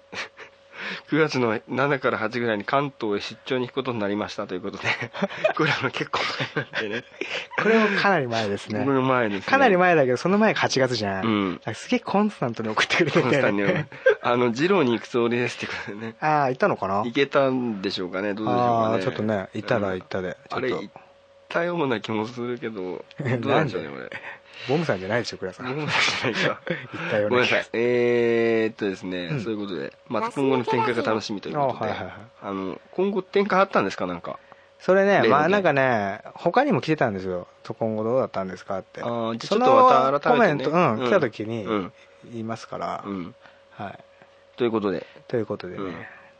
[1.10, 4.88] 9月の7から8ぐらいに関東へ出張に行くことになりましたということで
[5.56, 6.20] これは結構
[6.54, 7.04] 前なんでね。
[7.62, 8.84] これもかなり前ですね。
[8.84, 9.50] これ前ですね。
[9.50, 11.28] かなり前だけどその前が8月じゃん、う
[11.70, 11.74] ん。
[11.74, 13.88] すげえコンスタントに送ってくれてコンスタントにね
[14.22, 16.14] あの二郎に行くつもりですってことでね。
[16.20, 17.02] ああ行ったのかな？
[17.02, 18.94] 行けたんでしょうかねどうでしょうかね。
[18.94, 20.32] ああちょっとね行ったら行ったで。
[20.32, 20.56] ちょっと。
[20.56, 20.90] あれ行っ
[21.48, 24.10] たような気もするけどどうなんでしょうねこれ
[24.68, 25.66] ボムさんじゃないでしょ倉さん。
[25.66, 27.66] 僕もじゃないか行ったようごめんなさい。
[27.72, 29.40] えー、っとですね、うん。
[29.40, 32.14] そういうことで、まあ、今後の展開が楽しみということであはいはいはい。
[32.42, 34.38] あの今後展開あったんですかなんか？
[34.78, 37.46] それねまあなんかね他にも来てたんですよ。
[37.62, 39.00] と今後どうだったんですかって。
[39.02, 40.64] あーじゃあちょっとまた改めてね。
[40.64, 41.06] コメント、うんうん。
[41.06, 41.92] 来た時にうん。
[42.30, 43.34] 言いますから、うん。
[43.70, 43.98] はい。
[44.56, 45.06] ということで。
[45.28, 45.94] ということでね、うん。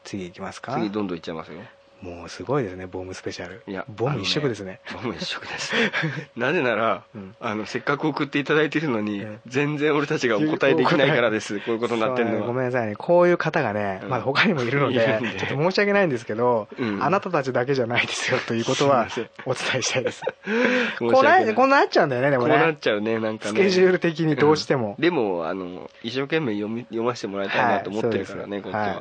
[0.05, 0.75] 次行きますか。
[0.75, 1.59] 次どんどんいっちゃいますよ
[2.03, 3.63] もうすごいですねボムスペシャル。
[3.67, 4.81] いやボム一色ですね。
[4.93, 5.73] ボム一色です。
[6.37, 7.37] なぜなら、うん。
[7.41, 9.41] あのせっかく送っていただいてるのに、うん。
[9.47, 11.61] 全然俺たちがお答えできないからです。
[11.65, 12.47] こういうことになってるのは。
[12.49, 12.97] ごめんなさいね。
[12.97, 14.09] こういう方がね、うん。
[14.09, 17.03] まだ他にもいるのでちょっと申し訳ないんですけど、うん。
[17.03, 19.07] あなたたちだけじゃないですよということは
[19.47, 20.23] お伝えしたいです。
[20.99, 23.51] こう訳なこうなっちゃうんだよねでもこうなっねちゃうねなんかね。
[23.53, 29.01] スケジュール的にどうしても、でもあの一生懸命読み読ませてもらいたいなと思ってるからね、はいこっちは、はい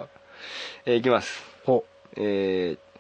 [0.86, 1.44] えーいきます。
[1.66, 1.84] ほ
[2.16, 2.91] えー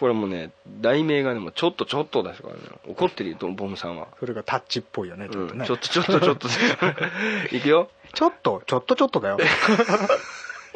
[0.00, 2.60] これもね題名がねもうちょっとちょっとですからね。
[2.88, 4.08] 怒ってるよボムさんは。
[4.18, 6.48] それがタッチっぽいよねちょっとね、うんちょっとちょっとちょっと。
[7.54, 7.90] いくよ。
[8.14, 9.38] ちょっとちょっとちょっとだよ。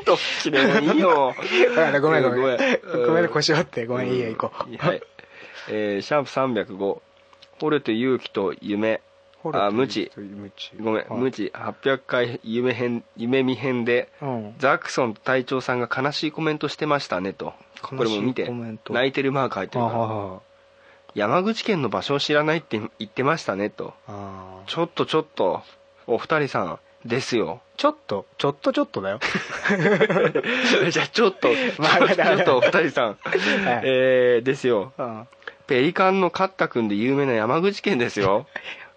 [0.05, 1.35] どっちでもいいよ。
[1.75, 2.59] ごめんごめんごめん。
[3.07, 3.87] ごめんね腰折って。
[3.87, 5.03] ごめんいいよ行こうはい。
[5.71, 6.31] えーシャープ
[6.67, 7.01] 305
[7.61, 9.01] 惚れて勇気と夢
[9.53, 10.11] あ無知。
[10.17, 10.73] 無知。
[10.81, 11.53] ごめん、無知。
[11.55, 14.55] 800回夢編夢見編でうん。
[14.59, 17.53] ザクソンと隊長さんが悲しいコメントしてましたねと。
[17.83, 18.51] これも見て
[18.91, 19.97] 泣いてるマーク入ってるから。
[19.99, 20.39] あ
[21.15, 23.95] 山口県の場所を知らないって言ってましたねと。
[24.09, 25.63] あちょっとちょっと
[26.07, 26.79] お二人さん
[27.09, 27.61] ですよ。
[27.77, 29.21] ちょっとちょっとちょっとだよ。
[30.91, 33.19] じゃあちょっとちょまあっとちょっとお二人さん、
[33.85, 34.93] えー、ですよ。
[34.99, 35.29] うん。
[35.67, 38.47] ペリカンのカッタ君で有名な山口県ですよ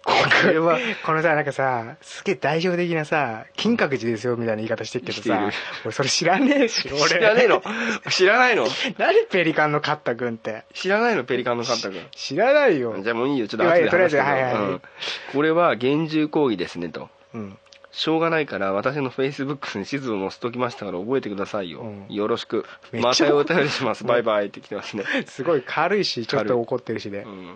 [0.08, 5.50] これはこのさなんかさすげえ代表的なさ金閣寺ですよみたいな言い方してるけどさ
[5.84, 7.08] 俺それ知らねえし俺。
[7.08, 7.62] 知らねえの？
[8.10, 8.66] 知らないの？
[8.96, 10.64] 何ペリカンのカッタ君って？
[10.72, 11.24] 知らないの？
[11.24, 13.00] ペリカンのカッタ君知らないよ。
[13.02, 13.48] じゃあもういいよ。
[13.48, 14.82] ちょっと後で話すけはいはいうん。
[15.32, 17.08] これは厳重抗議ですねと。
[17.34, 17.58] うん。
[17.90, 22.14] しょうがないから私のフェイスブックに地図を載せときましたから覚えてくださいよ、うん。
[22.14, 22.64] よろしく。
[22.92, 24.04] またお便りします。
[24.04, 27.22] バイバイって来てますね、すごい軽いしちょっと怒ってるしで。
[27.22, 27.48] うん、い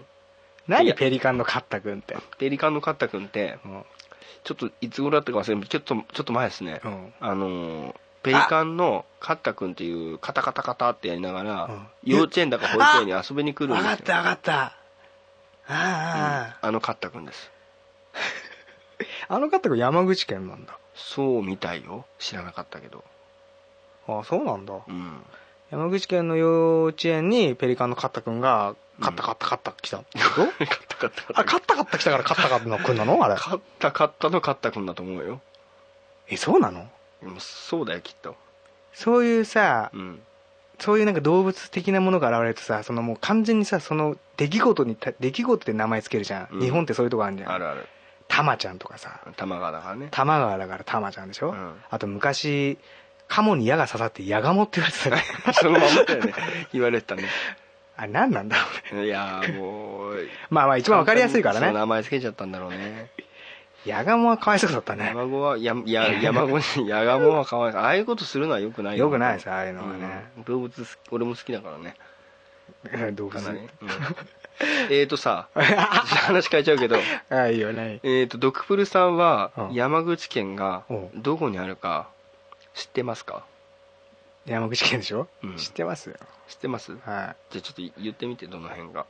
[0.68, 0.88] 何？
[0.88, 0.94] や。
[0.94, 2.16] ペリカンのカッタ君って。
[2.38, 3.84] ペリカンのカッタ君ってうん。
[4.44, 7.12] ちょっといつ頃だったか忘れちょっとちょっと前ですね、うん。
[7.20, 11.86] あのーペリカンのカッタ君っていうカタカタカタってやりながら、うん。
[12.04, 13.96] 幼稚園だか保育園に遊びに来るん分ですよ。
[13.96, 14.54] かった分かった。
[14.54, 14.76] あ
[15.66, 17.50] ああのカッタ君です。
[19.28, 20.78] あのカッタ君山口県なんだ。
[20.94, 22.06] そうみたいよ。
[22.20, 23.04] 知らなかったけど。
[24.06, 24.74] あそうなんだ。
[24.86, 25.22] うん。
[25.70, 29.98] 山口県の幼稚園にペリカンのカッタ君がカッタカッタカッタ来た。
[30.00, 32.78] ってことカッタカッタカッタあカッタカッタ来たからカッタカッタの？
[32.78, 35.40] 君なのあれカッタカッタのカッタ君だと思うよ
[36.28, 36.88] えそうなの
[37.22, 38.36] うんそうだよきっと
[38.94, 40.22] そういうさうん
[40.78, 47.86] そういうなんか動物的なものが現れるとさそのもう完全にさその出来事にた出来事で名前つけるじゃん、うん日本ってそういうとこあるじゃんあるある
[48.28, 52.78] タマちゃんとかさ玉川だからね玉川だからタマちゃんでしょ、うんあと昔
[53.28, 55.22] カモに矢が刺さって矢ガモって言われてたね
[55.54, 56.34] そのままだよね
[56.72, 57.24] 言われてたね
[57.96, 60.28] あれ何なんだろうねいやーもう。
[60.50, 61.72] まあまあ一番わかりやすいからね。
[61.72, 63.10] 名前つけちゃったんだろうね。
[63.84, 65.06] 矢ガモはかわいそうだったね。
[65.08, 67.80] 山子はやや山子にヤガモはかわいそう。
[67.82, 69.10] ああいうことするのはよくないよ。
[69.10, 70.44] くないですああいうのはね、うん。
[70.44, 71.96] 動物俺も好きだからね。
[73.14, 73.42] 動物。
[73.44, 73.68] かなり、うん。
[74.90, 76.96] えーとさ 話変えちゃうけど。
[77.30, 79.72] ああいいよねえーとドクプルさんはうん。
[79.74, 80.94] 山口県がう。
[80.94, 82.08] んどこにあるか
[82.74, 83.44] 知ってますか？
[84.46, 85.56] 山口県でしょ、うん。
[85.56, 86.10] 知ってます？
[86.10, 86.16] よ
[86.48, 86.94] 知ってます。
[86.94, 89.06] じゃはいあちょっと言ってみてどの辺が。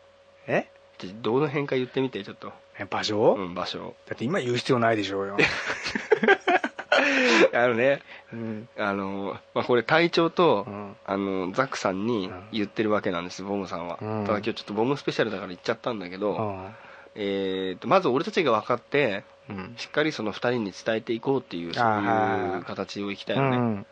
[0.47, 0.67] え？
[0.99, 3.95] じゃあどの辺か言ってみてちょっと、え場所、うん、場所。
[4.07, 5.37] だって今言う必要ないでしょうよ、
[7.55, 8.69] あのねうん。
[8.79, 10.97] あの、まあ、これ隊長と、うん。
[11.05, 12.49] あのザックさんにうん。
[12.53, 14.27] 言ってるわけなんですボムさんは、うん。
[14.27, 16.75] ただ今日ちょっとボムスペシャルだから言っちゃったんだけど、うん。
[17.15, 19.75] えー、とまず俺たちが分かってうん。
[19.77, 23.87] しっかりその2人に伝えていこうっていうそういう形をいきたいよね、うん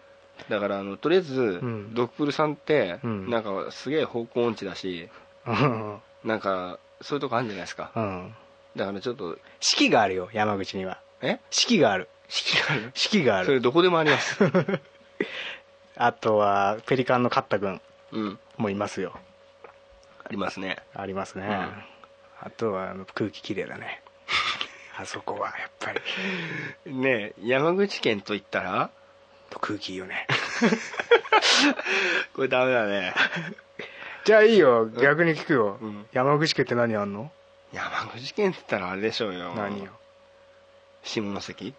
[0.48, 1.94] だからあのとりあえず、ん。
[1.94, 3.30] ドクプルさんって、うん。
[3.30, 5.08] なんかすげえ方向音痴だし
[5.46, 5.98] うん。
[6.24, 7.92] なんかそういうとこあるんじゃないですか。
[7.94, 8.34] うん。
[8.76, 11.00] だからちょっと四季があるよ山口には。
[11.22, 11.38] え？
[11.50, 12.08] 四季がある。
[12.28, 12.90] 四季がある？
[12.94, 13.46] 四季がある。
[13.46, 14.38] それどこでもあります。
[15.96, 17.80] あとはペリカンのカッタ君。
[18.12, 18.38] うん。
[18.56, 19.18] もいますよ。
[20.24, 20.78] ありますね。
[20.94, 21.50] ありますね、うん。
[22.46, 24.02] あとはあの空気きれいだね。
[24.96, 26.94] あそこはやっぱり。
[26.94, 28.90] ねえ山口県といったら？
[29.58, 30.26] 空気いいよね。
[32.34, 33.14] これダメだね。
[34.24, 34.86] じゃあいいよ。
[34.88, 36.06] 逆に聞くよ、うん。
[36.12, 37.30] 山口県って何あんの？
[37.72, 39.54] 山口県って言ったらあれでしょうよ。
[39.54, 39.90] 何よ？
[41.02, 41.74] 下関。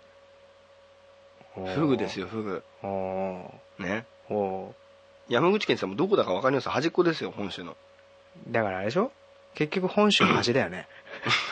[1.76, 2.64] フグですよフグ。
[3.78, 4.06] ね。
[5.30, 6.70] 山口県って言ったらもうどこだか分かります？
[6.70, 7.74] 端っこですよ本州の。
[7.74, 7.76] ー
[8.54, 9.12] だからあれでしょ？
[9.54, 10.88] 結局本州の端だよね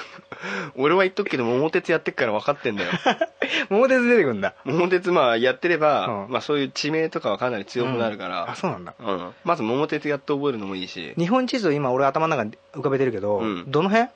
[0.75, 2.91] 俺は言っとくけど桃鉄やってっから分かってんだよ。
[3.69, 4.53] 桃鉄出てくんだ。
[4.63, 6.31] 桃鉄まあやってれば、うん。
[6.31, 8.93] まあ、そういう地名とかはかなり強くなるから、あそうなんだ。
[8.99, 9.33] うん。
[9.43, 11.13] まず桃鉄やって覚えるのもいいし。
[11.17, 13.65] 日本地図を今俺頭の中に浮かべてるけど、うん。
[13.67, 14.09] どの辺？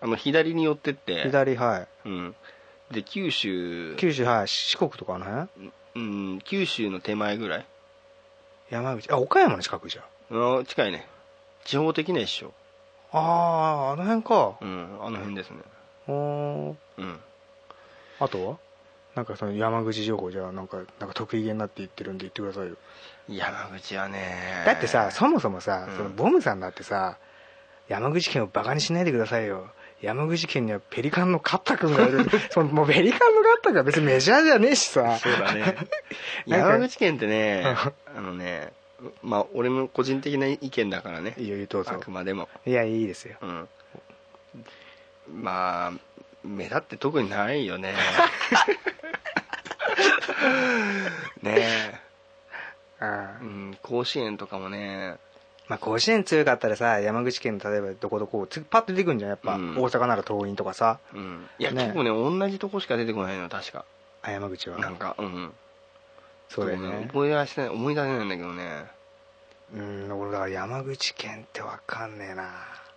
[0.00, 1.22] あの左に寄ってって。
[1.22, 1.88] 左はい。
[2.04, 2.34] うん、
[2.90, 3.94] で九州。
[3.96, 4.48] 九州はい。
[4.48, 5.72] 四国とかあの辺？
[5.96, 7.66] うん、九州の手前ぐらい。
[8.70, 9.10] 山口。
[9.10, 10.02] あ岡山の近くじゃ
[10.34, 10.60] ん。
[10.60, 11.06] あ近いね。
[11.64, 12.52] 地方的には一緒
[13.18, 14.56] あああの辺か。
[14.60, 15.58] うんあの辺ですね。
[16.08, 16.74] おー。
[16.98, 17.20] うん。
[18.20, 18.58] あとは？
[19.14, 22.76] なんかその山口情報じゃあなんかなんか得意げになって言ってるんで言ってくださいよ。
[23.28, 24.64] 山口はね。
[24.66, 25.96] だってさそもそもさ、うん。
[25.96, 27.16] そのボムさんだってさ
[27.88, 29.68] 山口県をバカにしないでくださいよ。
[30.02, 32.26] 山口県にはペリカンのカッタ君がいる。
[32.52, 35.16] そのもうペリカンのカッタ君は別にメジャーじゃねえしさ。
[35.18, 35.76] そうだね。
[36.44, 37.64] 山口県ってね
[38.14, 38.72] あのね
[39.22, 41.34] まあ俺の個人的な意見だからね。
[41.38, 41.84] いいよどう。
[41.84, 42.48] ぞあくまでも。
[42.64, 43.36] いやいいですよ。
[43.40, 43.68] うん。
[45.42, 45.92] まあ
[46.44, 47.94] 目立って特にないよね。
[51.42, 52.00] ねえ、
[53.00, 55.16] あうん、甲子園とかもね。
[55.68, 59.76] まあ甲子園強かったらさ山口県の例えばどこどこつパッと出てくるんじゃんやっぱ、うん。
[59.76, 61.00] 大阪なら桐蔭とかさ。
[61.12, 61.46] うん。
[61.58, 62.10] いや、ね結構ね。
[62.10, 63.84] 同じとこしか出てこないの確か。
[64.22, 64.78] あ山口は。
[64.78, 65.52] なんかうん
[66.48, 67.06] そうだよね。
[67.08, 68.86] 覚え出せない思い出せないんだけどね。
[69.74, 72.50] うん俺だから山口県ってわかんねえな、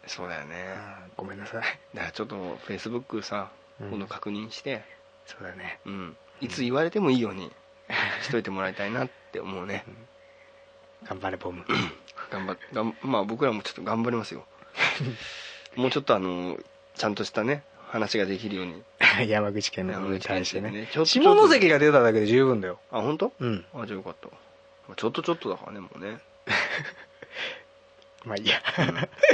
[0.05, 0.75] そうだよね。
[1.17, 1.63] うん、ごめんなさい。
[1.93, 3.49] だからちょっとフェイスブックさ
[3.81, 3.89] うん。
[3.89, 4.83] 今度確認して、
[5.25, 5.79] そうだね。
[5.85, 7.51] うん、いつ言われてもいいように
[8.21, 9.83] しといてもらいたいなって思うね。
[11.05, 11.63] 頑張れボム。
[12.29, 14.45] 頑張っがんまあ僕らもちょっと頑張りますよ。
[15.75, 16.57] もうちょっとあの
[16.95, 18.83] ちゃんとしたね話ができるように
[19.27, 20.71] 山口県の方に対してね。
[20.71, 22.79] ね下関が出ただけで十分だよ。
[22.91, 23.33] あ本当？
[23.39, 23.65] うん。
[23.73, 24.27] あじゃあよかった。
[24.27, 26.19] まあちょっとちょっとだからねもうね。
[28.25, 28.61] まあいいや。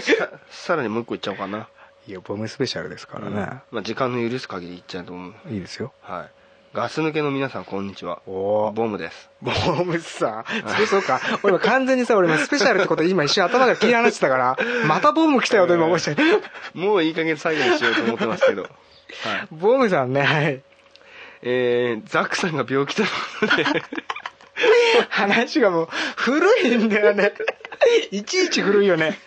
[0.01, 1.67] ささらにもう一個いっちゃおうかな。
[2.07, 5.33] いいよボムスペシャルですからね、まあ、時間の許す限りいっちゃうと思う。
[5.49, 5.91] いいですよ。
[6.01, 6.44] はい
[6.75, 8.21] ガス抜けの皆さんこんにちは。
[8.25, 9.29] ボムです。
[9.41, 10.43] ボムさ
[10.77, 11.21] そうそうか。
[11.41, 18.63] 俺今完全にさ俺今スペシャルってこと今一瞬頭が切り離してたから またボム来たよと今思っちゃうもういい加減最後にしようと思ってますけど。
[18.63, 18.71] はい。
[19.55, 20.61] ボムさんねはい。
[21.43, 23.07] えー、ザックさんが病気という
[23.39, 23.65] ことで。
[25.09, 27.31] 話がもう古いんだよね。
[28.11, 29.17] いちいち古いよね。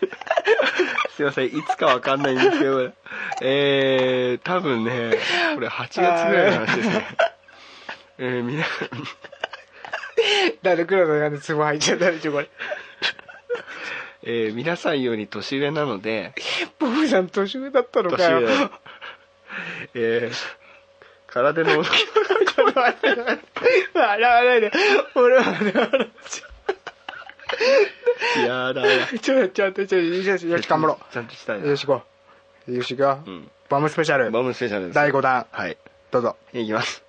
[1.17, 2.93] すいませんいつかわかんないんですけど。
[3.41, 5.17] えー、多分ね
[5.55, 6.03] これ8月ぐ
[6.37, 7.07] らいの話ですね
[8.19, 8.65] えー、みな
[10.63, 12.51] 誰クラスがつぼ入っちゃったでしょこれ。
[14.25, 16.35] えー、皆さんより年上なので
[16.79, 18.41] ボムさん年上だったのかよ。
[18.41, 18.71] 年上。
[19.95, 20.35] えー、
[21.27, 21.85] 体の笑
[23.95, 24.73] わないで。
[25.15, 26.49] 俺はね笑っちゃ
[28.47, 32.03] やだやうちょちょっとちょよしよし頑張ろちゃんとしたいうなよし行こ
[32.69, 35.77] うよし行くようんボムスペシャルボムスペシャル第5弾はい
[36.11, 37.08] どうぞいきます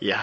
[0.00, 0.18] いや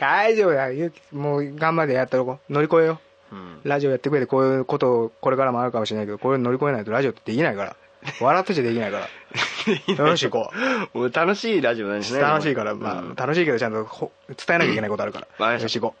[0.00, 2.52] 大丈夫だゆうきもう頑張ってやっておこう。
[2.52, 3.00] 乗り越えよ
[3.32, 3.60] だうん。
[3.64, 7.76] うラジオやってくれてこういうことをこれからもあるかもしれないけどこれ乗り越えないとラジオってできないから。
[8.18, 10.04] 笑ってちゃできないから。
[10.06, 10.50] よし行こ
[10.94, 10.98] う。
[10.98, 12.20] もう楽しいラジオなんですね。
[12.20, 13.14] 楽しいから、まあ、うん。
[13.14, 15.94] 楽しいけどちゃんとほ伝えなきゃいけないことあるから、よし行こ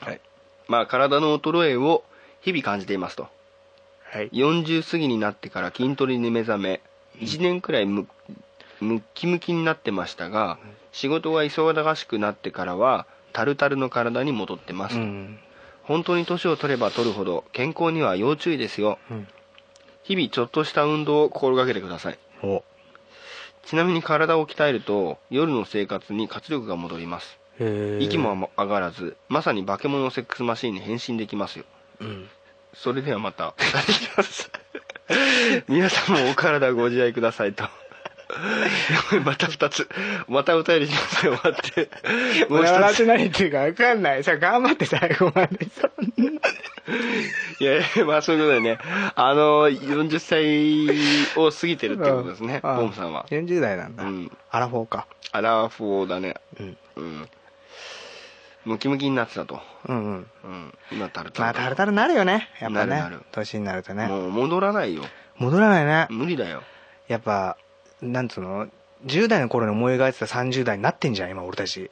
[0.00, 0.20] はい。
[0.66, 2.02] まあ体の衰えを
[2.40, 3.28] 日々感じていますと。
[4.14, 4.30] うはい。
[4.30, 6.80] 40過ぎになってから筋トレに目覚め
[7.20, 8.08] 1年くらいム
[8.84, 10.58] ムッキムキになってましたが
[10.92, 15.38] 仕事が忙しくなってからはタルタルの体に戻ってます、うん。
[15.82, 18.98] 本当に年を取れば取るほど健康には要注意ですよ。
[19.10, 19.28] うん。
[20.04, 22.18] 日々ちょっとした運動を心がけてください。
[22.42, 22.62] お
[23.66, 27.38] ちなみに体を鍛えると夜の生活に活力が戻ります。
[27.58, 31.64] へ息も上がらずまさに化け物セックスマシーンに変身できますよ。
[32.00, 32.28] うん。
[32.74, 33.54] それではまた
[35.68, 37.64] 皆さんもお体ご自愛くださいと
[39.24, 39.88] また二つ。
[40.28, 41.32] またお便りしますよ。
[41.32, 41.90] 待って。
[42.48, 44.24] もう笑っ一て何言ってるか分かんない。
[44.24, 45.90] さ頑張って最後までさ
[47.60, 48.78] いやいやまあそういうことでね。
[49.14, 52.60] あの40歳を過ぎてるってことですね。
[52.62, 53.26] ボムさんは。
[53.30, 54.32] 40代なんだ、うん。
[54.50, 55.06] アラフォーか。
[55.32, 56.34] アラフォーだね。
[56.58, 56.76] うん。
[56.96, 57.28] うん。
[58.64, 59.60] ムキムキになってたと。
[59.86, 60.26] うんうん。
[60.44, 60.74] うん。
[60.90, 62.48] 今タルタルまあタルタルなるよね。
[62.60, 62.86] やっぱね。
[62.86, 63.22] なるなる。
[63.32, 64.06] 年になるとね。
[64.06, 65.04] もう戻らないよ。
[65.36, 66.06] 戻らないね。
[66.10, 66.62] 無理だよ。
[67.08, 67.56] やっぱ
[68.04, 68.68] なんつうの
[69.06, 71.90] ？10代の頃に思い描いてた30代になってんじゃん今俺たち。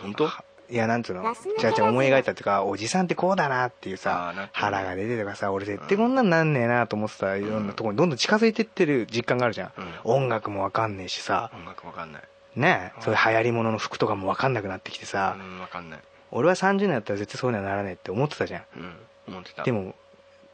[0.00, 0.28] 本当？
[0.70, 1.22] いやなんつうの？
[1.58, 9.72] じゃあじゃあ思い描いたっていうかおじさんってこうだなっていうあさ腹が出てとかさ俺絶対こんなんなんねえなと思ってたいろんなところにどんどん近づいてってる実感があるじゃん、
[10.04, 11.50] 音楽もわかんねえしさ。
[11.54, 12.22] 音楽わかんない。
[12.56, 16.00] ねえそういう流行り物の服とかもわかんなくなってきてさ、うんわかんない。
[16.30, 18.62] 俺は30年だったら絶対そういうのはならねえって思ってたじゃん。
[18.76, 18.92] うん。
[19.28, 19.94] 思ってたでも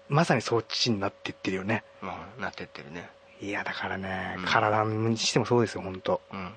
[0.08, 1.84] まさにそっちになってってるよね。
[2.02, 3.08] まあなってってるね
[3.42, 4.44] いやだからね、うん。
[4.44, 6.20] 体にしてもそうですよ本当。
[6.32, 6.52] うん。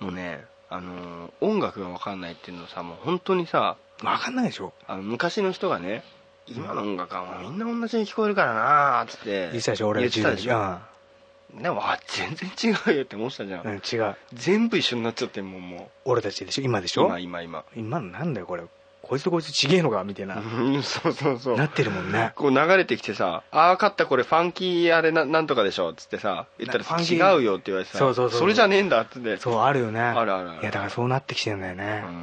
[0.00, 4.72] もうねあのー音楽がわかんないっていうのさもう本当にさわかんないでしょ。
[4.86, 6.02] あの昔の人がね
[6.46, 9.24] 今の音楽はみんな同じに聞こえるからなーっつって。
[9.24, 10.50] 言ってたでしょ俺ら10言ってたでしょ。
[10.58, 11.70] 代で。
[11.70, 14.16] もあ全然違うよって思ってたじゃん、うん、うん、違う。
[14.32, 17.06] 全部一緒になっちゃってんもんも俺たちでしょ今でしうょ？
[17.18, 17.64] 今今今。
[17.76, 18.64] 今のなんだよこれ
[19.12, 21.56] こいつとこいつちげえのかみたいな、うんそうそうそう。
[21.58, 22.32] なってるもんね。
[22.34, 28.48] こう流れてきてさ「ああ分かったこれファンキーあれななんとかでしょ」っつってさ言ったら違うよって言われてさそうそうそう。
[28.48, 29.36] れじゃねえんだっつって。
[29.36, 30.00] そうあるよね。
[30.00, 30.60] あるあるある。
[30.62, 32.14] いやだからそうなってきてるんだよね、うん。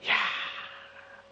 [0.00, 0.14] いや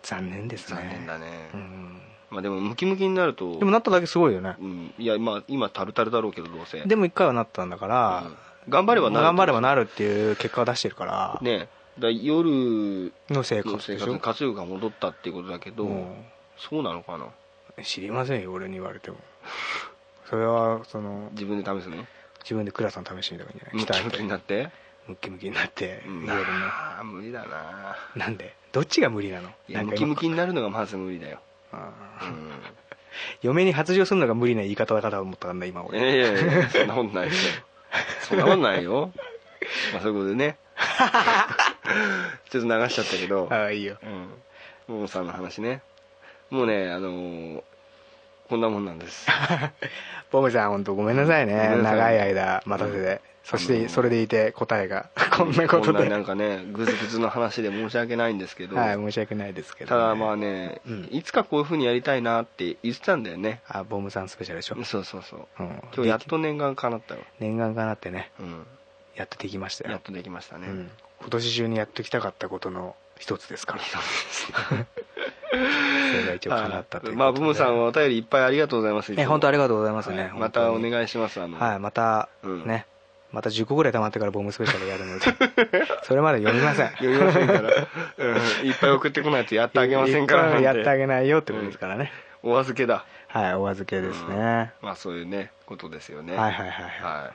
[0.02, 0.80] ー残念ですね。
[0.80, 2.00] 残念だね、うん。
[2.30, 4.56] まあでもムキムキになるとでもなっただけすごいよね。
[4.58, 6.80] うん、いやまあ今タルタルだろうけどどうせ。
[6.80, 8.36] でも一回はなったんだから、うん。
[8.68, 14.18] 頑張ればなる頑張ればなるっていう結果を出してるから、ねだ夜の生活の生でしょ？
[14.18, 16.24] 活力が戻ったっていうことだけど、うん。
[16.56, 17.26] そうなのかな？
[17.84, 19.16] 知りませんよ俺に言われても。
[20.28, 22.06] それはその自分で試すの？
[22.42, 24.04] 自分でクラスの試してみたらいいんじゃない？
[24.04, 24.70] ムキムキになって？
[25.06, 26.20] ムキムキになってうん。
[26.24, 26.42] 夜の。
[26.66, 27.96] ああ無理だな。
[28.16, 28.54] なんで？
[28.72, 29.50] どっちが無理なの？
[29.84, 31.38] ムキムキになるのがまず無理だよ、
[31.72, 32.50] あーうん、
[33.42, 37.32] 嫁に発情するのが無理な言い方だからと思ったんだ今い俺やいやいやそんなことないよ。
[38.22, 39.12] そんなことないよ。
[39.92, 40.58] まあそういうことでね
[42.50, 43.48] ちょっと流しちゃったけど。
[43.50, 43.96] ああいいよ。
[44.88, 44.94] うん。
[44.94, 45.82] ももさんの話ね。
[46.50, 47.62] もうねあのー
[48.48, 49.26] こんなもんなんです。
[50.30, 51.76] ボムさん本当ごめんなさいね。
[51.82, 53.20] 長い間待たせて。
[53.42, 55.10] そしてそれでいて答えが。
[55.36, 55.98] こんなことで。
[55.98, 61.08] こんななんかねグズグズの話で申し訳ないんですけど、はい申し訳ないですけど、ただまあね、うん。
[61.10, 63.60] いつかこういう風にやりたいなって言ってたんだよね。
[63.68, 65.62] あボムさんスペシャルでしょ、そうそうそう。
[65.62, 68.30] うん、今日やっと念願叶ったよ、念願かなってね。
[68.40, 68.66] うん、
[69.14, 69.92] やっとできましたよ。
[69.92, 70.90] やっとできましたね、うん、
[71.24, 73.80] 今年中にやっときたかったことの一つですから。
[73.80, 82.66] そ れが一応叶ったというまあブムさんお便りいっぱいありがとうございますえ本当ありががとうございますね、またおい願いしますあの、はいまた、うん。
[82.66, 82.86] ね
[83.32, 85.24] また10個ぐらい溜まってからボムスペシャルやるので。
[86.04, 86.90] それまで読みません。
[86.90, 87.60] 読みませんから、
[88.18, 90.60] うん、いっぱい送ってこないとやってあげませんから。
[90.60, 92.12] やってあげないよってことですからね、
[92.44, 93.04] お預けだ。
[93.28, 96.36] はいお預けですね、まあそういうねことですよね。
[96.36, 97.22] はいはいはいはい。
[97.22, 97.32] は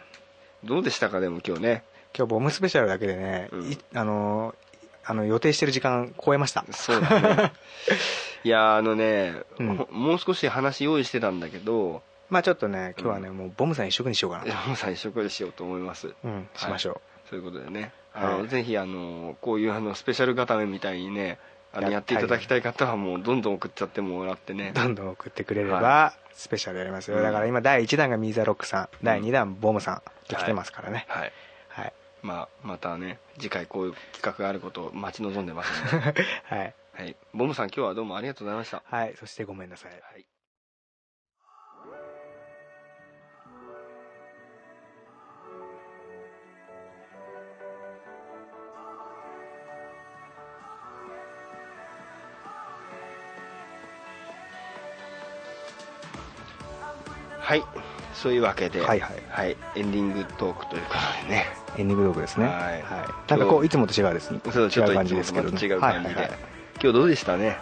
[0.64, 0.68] い。
[0.68, 1.84] どうでしたかでも今日ね
[2.18, 3.72] 今日ボムスペシャルだけでね、うん。
[3.72, 4.56] いあの
[5.04, 6.66] あの予定してる時間超えました。
[6.72, 7.54] そうだね。
[8.44, 9.76] いやあのね、うん。
[9.78, 14.46] ほもう少し話用意してたんだけどまあちょっとね今日はね、もうボムさん一色にしようかな。
[14.46, 16.14] 山本さん一色でしようと思います。
[16.24, 17.92] うんしましょう、そういうことでね。
[18.14, 18.48] あの、はい。
[18.48, 21.40] ぜひあのこういうあのスペシャル固めみたいにね
[21.74, 24.72] あのややっていただきたい方はもうどんどん送っちゃってもらってね。
[24.76, 27.24] どんどん送ってくれれば、はスペシャルやりますよ、うん。
[27.24, 31.06] だから今第1弾がミーザロックさん、第2弾ボムさんって来てますからね。
[31.08, 31.22] はい。
[31.22, 31.34] はい
[32.22, 36.24] まあまたね次回こういう企画があることを待ち望んでますので。
[36.46, 37.16] はい、はい。
[37.34, 38.84] ボムさん今日はどうもありがとうございました。
[38.86, 39.92] はい、そしてごめんなさい。
[39.92, 40.26] はい。
[57.50, 57.64] はい。
[58.14, 59.58] そういうわけで、はいはい。
[59.76, 62.46] エンディングトークということでねエンディングトークですね。
[62.48, 62.84] はい。
[63.30, 64.40] なんかこういつもと違うですね。
[64.52, 65.60] そう違う感じですけどね。
[65.62, 66.22] 違う感じで、はい。
[66.22, 66.24] はい。
[66.24, 66.32] はい。
[66.82, 67.58] 今日どうでしたね？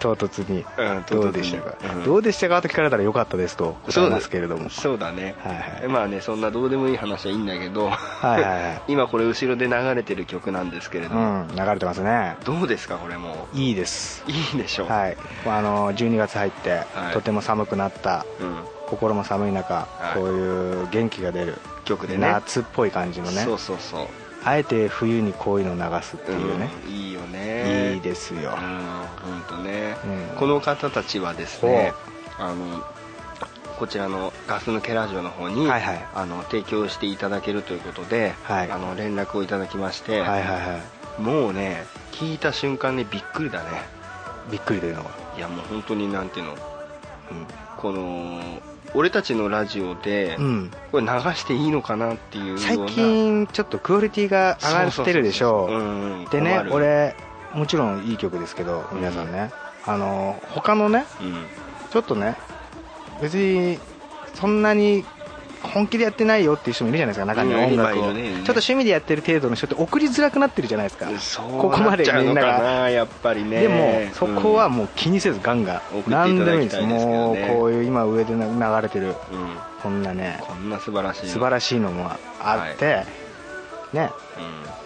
[0.00, 0.64] 唐突に。
[0.78, 2.04] うんどうでしたか、うん。
[2.04, 2.60] どうでしたか？
[2.60, 4.68] と聞かれたらよかったですと答えますけれども。
[4.68, 5.88] そうだね、はいはい。
[5.88, 8.82] まあねそんなどうでもいい話はいいんだけど、はいはいはい。
[8.92, 12.34] 今これ後ろで流れてる曲なんですけれどうも、ん流れてますね。
[12.44, 14.24] どうですかこれもいいです。
[14.26, 15.16] ういいでしょう、はい。
[15.46, 17.12] あの12月入って、はい。
[17.12, 18.26] とても寒くなった。
[18.40, 18.56] うん、
[18.88, 20.18] 心も寒い中、い。
[20.18, 22.30] こういう元気が出る曲でね。
[22.30, 23.42] 夏っぽい感じのね。
[23.42, 24.06] そうそうそう。
[24.44, 27.94] あえて冬にこういうのを流すっていうね、うんいいよね。
[27.94, 28.50] いいですよ。
[28.50, 30.36] うん本当ね、うん。
[30.36, 31.92] この方たちはですね
[32.38, 32.84] あの
[33.78, 36.06] こちらのガス抜けラジオの方に、はいはい。
[36.14, 38.70] あの提供していただけるということで、はい。
[38.70, 40.80] あの連絡をいただきまして、はいはいは
[41.18, 41.22] い。
[41.22, 43.68] もうね聞いた瞬間にびっくりだね。
[44.50, 45.10] びっくりというのは。
[45.36, 46.58] いやもう本当になんていうの、うん、
[47.76, 48.40] この
[48.94, 50.70] 俺たちのラジオで、うん。
[50.90, 57.16] これ流していいのかなっていう最近ちょっとクオリティが上がってるでしょそうでね俺
[57.54, 59.50] もちろんいい曲ですけど皆さんね、
[59.86, 61.46] あの他のねうん。
[61.90, 62.36] ちょっとね
[63.20, 63.78] 別に
[64.34, 65.04] そんなに
[65.62, 71.08] 本気でやってないよっていう人もいるじゃないですか中にはうん音楽を、ちょっと趣味でやってる程度の人って送りづらくなってるじゃないですか。
[71.38, 72.58] ここまでみんなが。
[72.58, 73.62] なやっぱりね。
[73.62, 75.76] でもそこはうんもう気にせずガンガン。
[75.76, 77.06] 送ってい何でもいいですきたいです。
[77.06, 78.38] けもうこういう今上で流
[78.82, 79.14] れてるうん。
[79.82, 82.10] こんなねこんな素晴らしい素晴らしいのも
[82.40, 83.04] あって、
[83.92, 84.10] ね。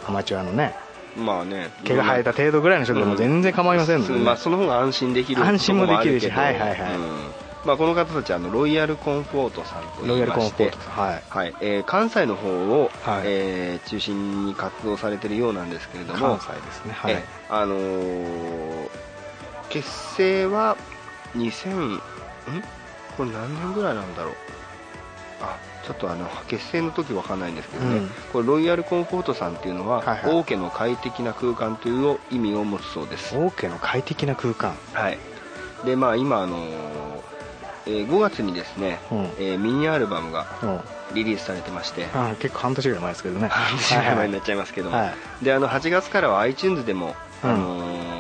[0.07, 0.75] アマチュアのね
[1.17, 1.71] うんまあね。
[1.85, 4.21] 毛が生えた程度ぐらいの人でも全然構いませんので、ね。
[4.21, 6.81] まあ、その方が安心できる安心もできるしはいはいはい。
[6.97, 7.36] うん
[7.67, 11.23] まあ、この方たちあのロイヤルコンフォートさんとロイヤルいいましてコンフォはい。
[11.29, 11.55] はい。
[11.61, 13.23] えー関西の方を、はい。
[13.27, 16.93] えー中心に活動されてるようなんですけれども関西ですね。
[16.93, 17.15] はい。
[17.15, 18.89] えあのー
[19.69, 20.77] 結成は
[21.35, 22.01] 2000ん？
[23.17, 24.35] これ何年ぐらいなんだろう。
[25.43, 28.09] あちょっとあの結成の時わかんないんですけどね、うん。
[28.33, 30.35] これロイヤルコンフォートさんっていうのは、はいはい。
[30.35, 33.37] 王家の快適な空間という意味を持つそうです。
[33.37, 34.77] 王家の快適な空間。
[34.93, 35.19] はい。
[35.85, 37.36] でまあ今あのー
[37.87, 39.19] えー5月にですね、うん。
[39.39, 40.81] えーミニアルバムがうん。
[41.15, 42.07] リリースされてまして。
[42.15, 43.49] あ結構半年ぐらい前ですけどね。
[43.53, 47.15] 半年ぐらい前になっちゃいますけども、はいであの8月からは iTunes でも、
[47.45, 47.51] うん。
[47.51, 48.17] あのー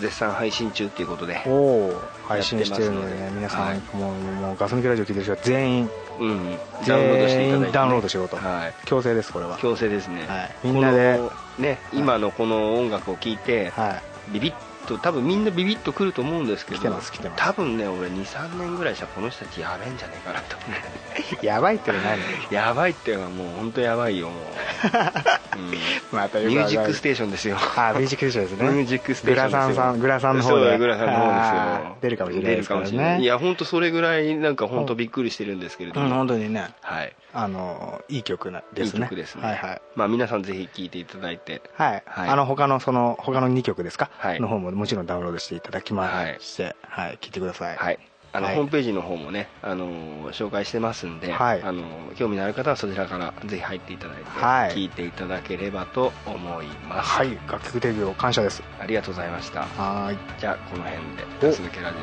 [0.00, 3.20] 絶賛配信中っていうことでおお配信してるので。
[3.20, 8.36] やってますのでね皆さん、はいもうもうガス抜きラジオ聞いてる人は全員うん、ダウンロードしていただいて、ダウンロードしようと。
[8.36, 9.56] はい、強制ですこれは。
[9.58, 10.50] 強制ですね、はい。
[10.64, 11.18] みんなで。
[11.58, 14.32] ね今のこの音楽を聴いて、はい。
[14.32, 17.42] ビビッと多分みんなビビッとくると思うんですけど来てます来てます。
[17.44, 20.56] 多分ね俺23年ぐらいしたらこの人たちやべえんじゃねえかなと
[21.46, 22.18] やばいってのは何
[22.50, 27.56] やばいっていうのはもう本当やばいよもう、ま たうん、ミュージックステテーションですよ。
[27.76, 28.68] あミュージックステーションですね。
[28.70, 31.96] ミュージックステーショングラサンさんグラサンの方そうグラサンの方ですよ。
[32.00, 33.24] 出るかもしれないですから出るかもしれないね。
[33.24, 36.00] いや本当それぐらいなんか本当びっくりしてるんですけれど。
[36.00, 36.70] うんも、本当にね。
[36.80, 37.14] はい。
[37.34, 39.00] あのいい曲なですね。
[39.00, 39.42] いい曲ですね。
[39.42, 39.82] はいはい。
[39.94, 41.62] まあ皆さんぜひ聴いていただいて。
[41.74, 42.28] はい、はい。
[42.30, 44.40] あの他のその他の2曲ですか、はい。
[44.40, 46.08] の方ももちろんダウンロードしていただきま
[46.38, 47.18] して、はい。
[47.20, 47.98] 聞いてください、はい。
[48.32, 48.56] あの、はい。
[48.56, 51.62] ホームページの方もね、あのー紹介してますんで、はい。
[51.62, 54.70] あのー興味のある方はそちらからぜひ入っていただいて、はい。
[54.70, 58.62] 聞いていただければと思います、はい、楽曲デビュー感謝です。
[58.80, 59.62] ありがとうございました。
[59.62, 60.18] はーい。
[60.38, 62.02] じゃあこの辺で「ガス抜けラジオ」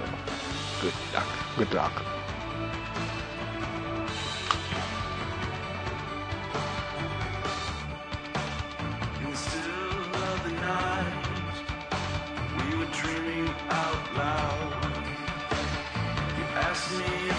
[0.81, 2.18] グッドラックグッドラック
[13.71, 14.93] out loud.
[16.37, 17.38] You ask me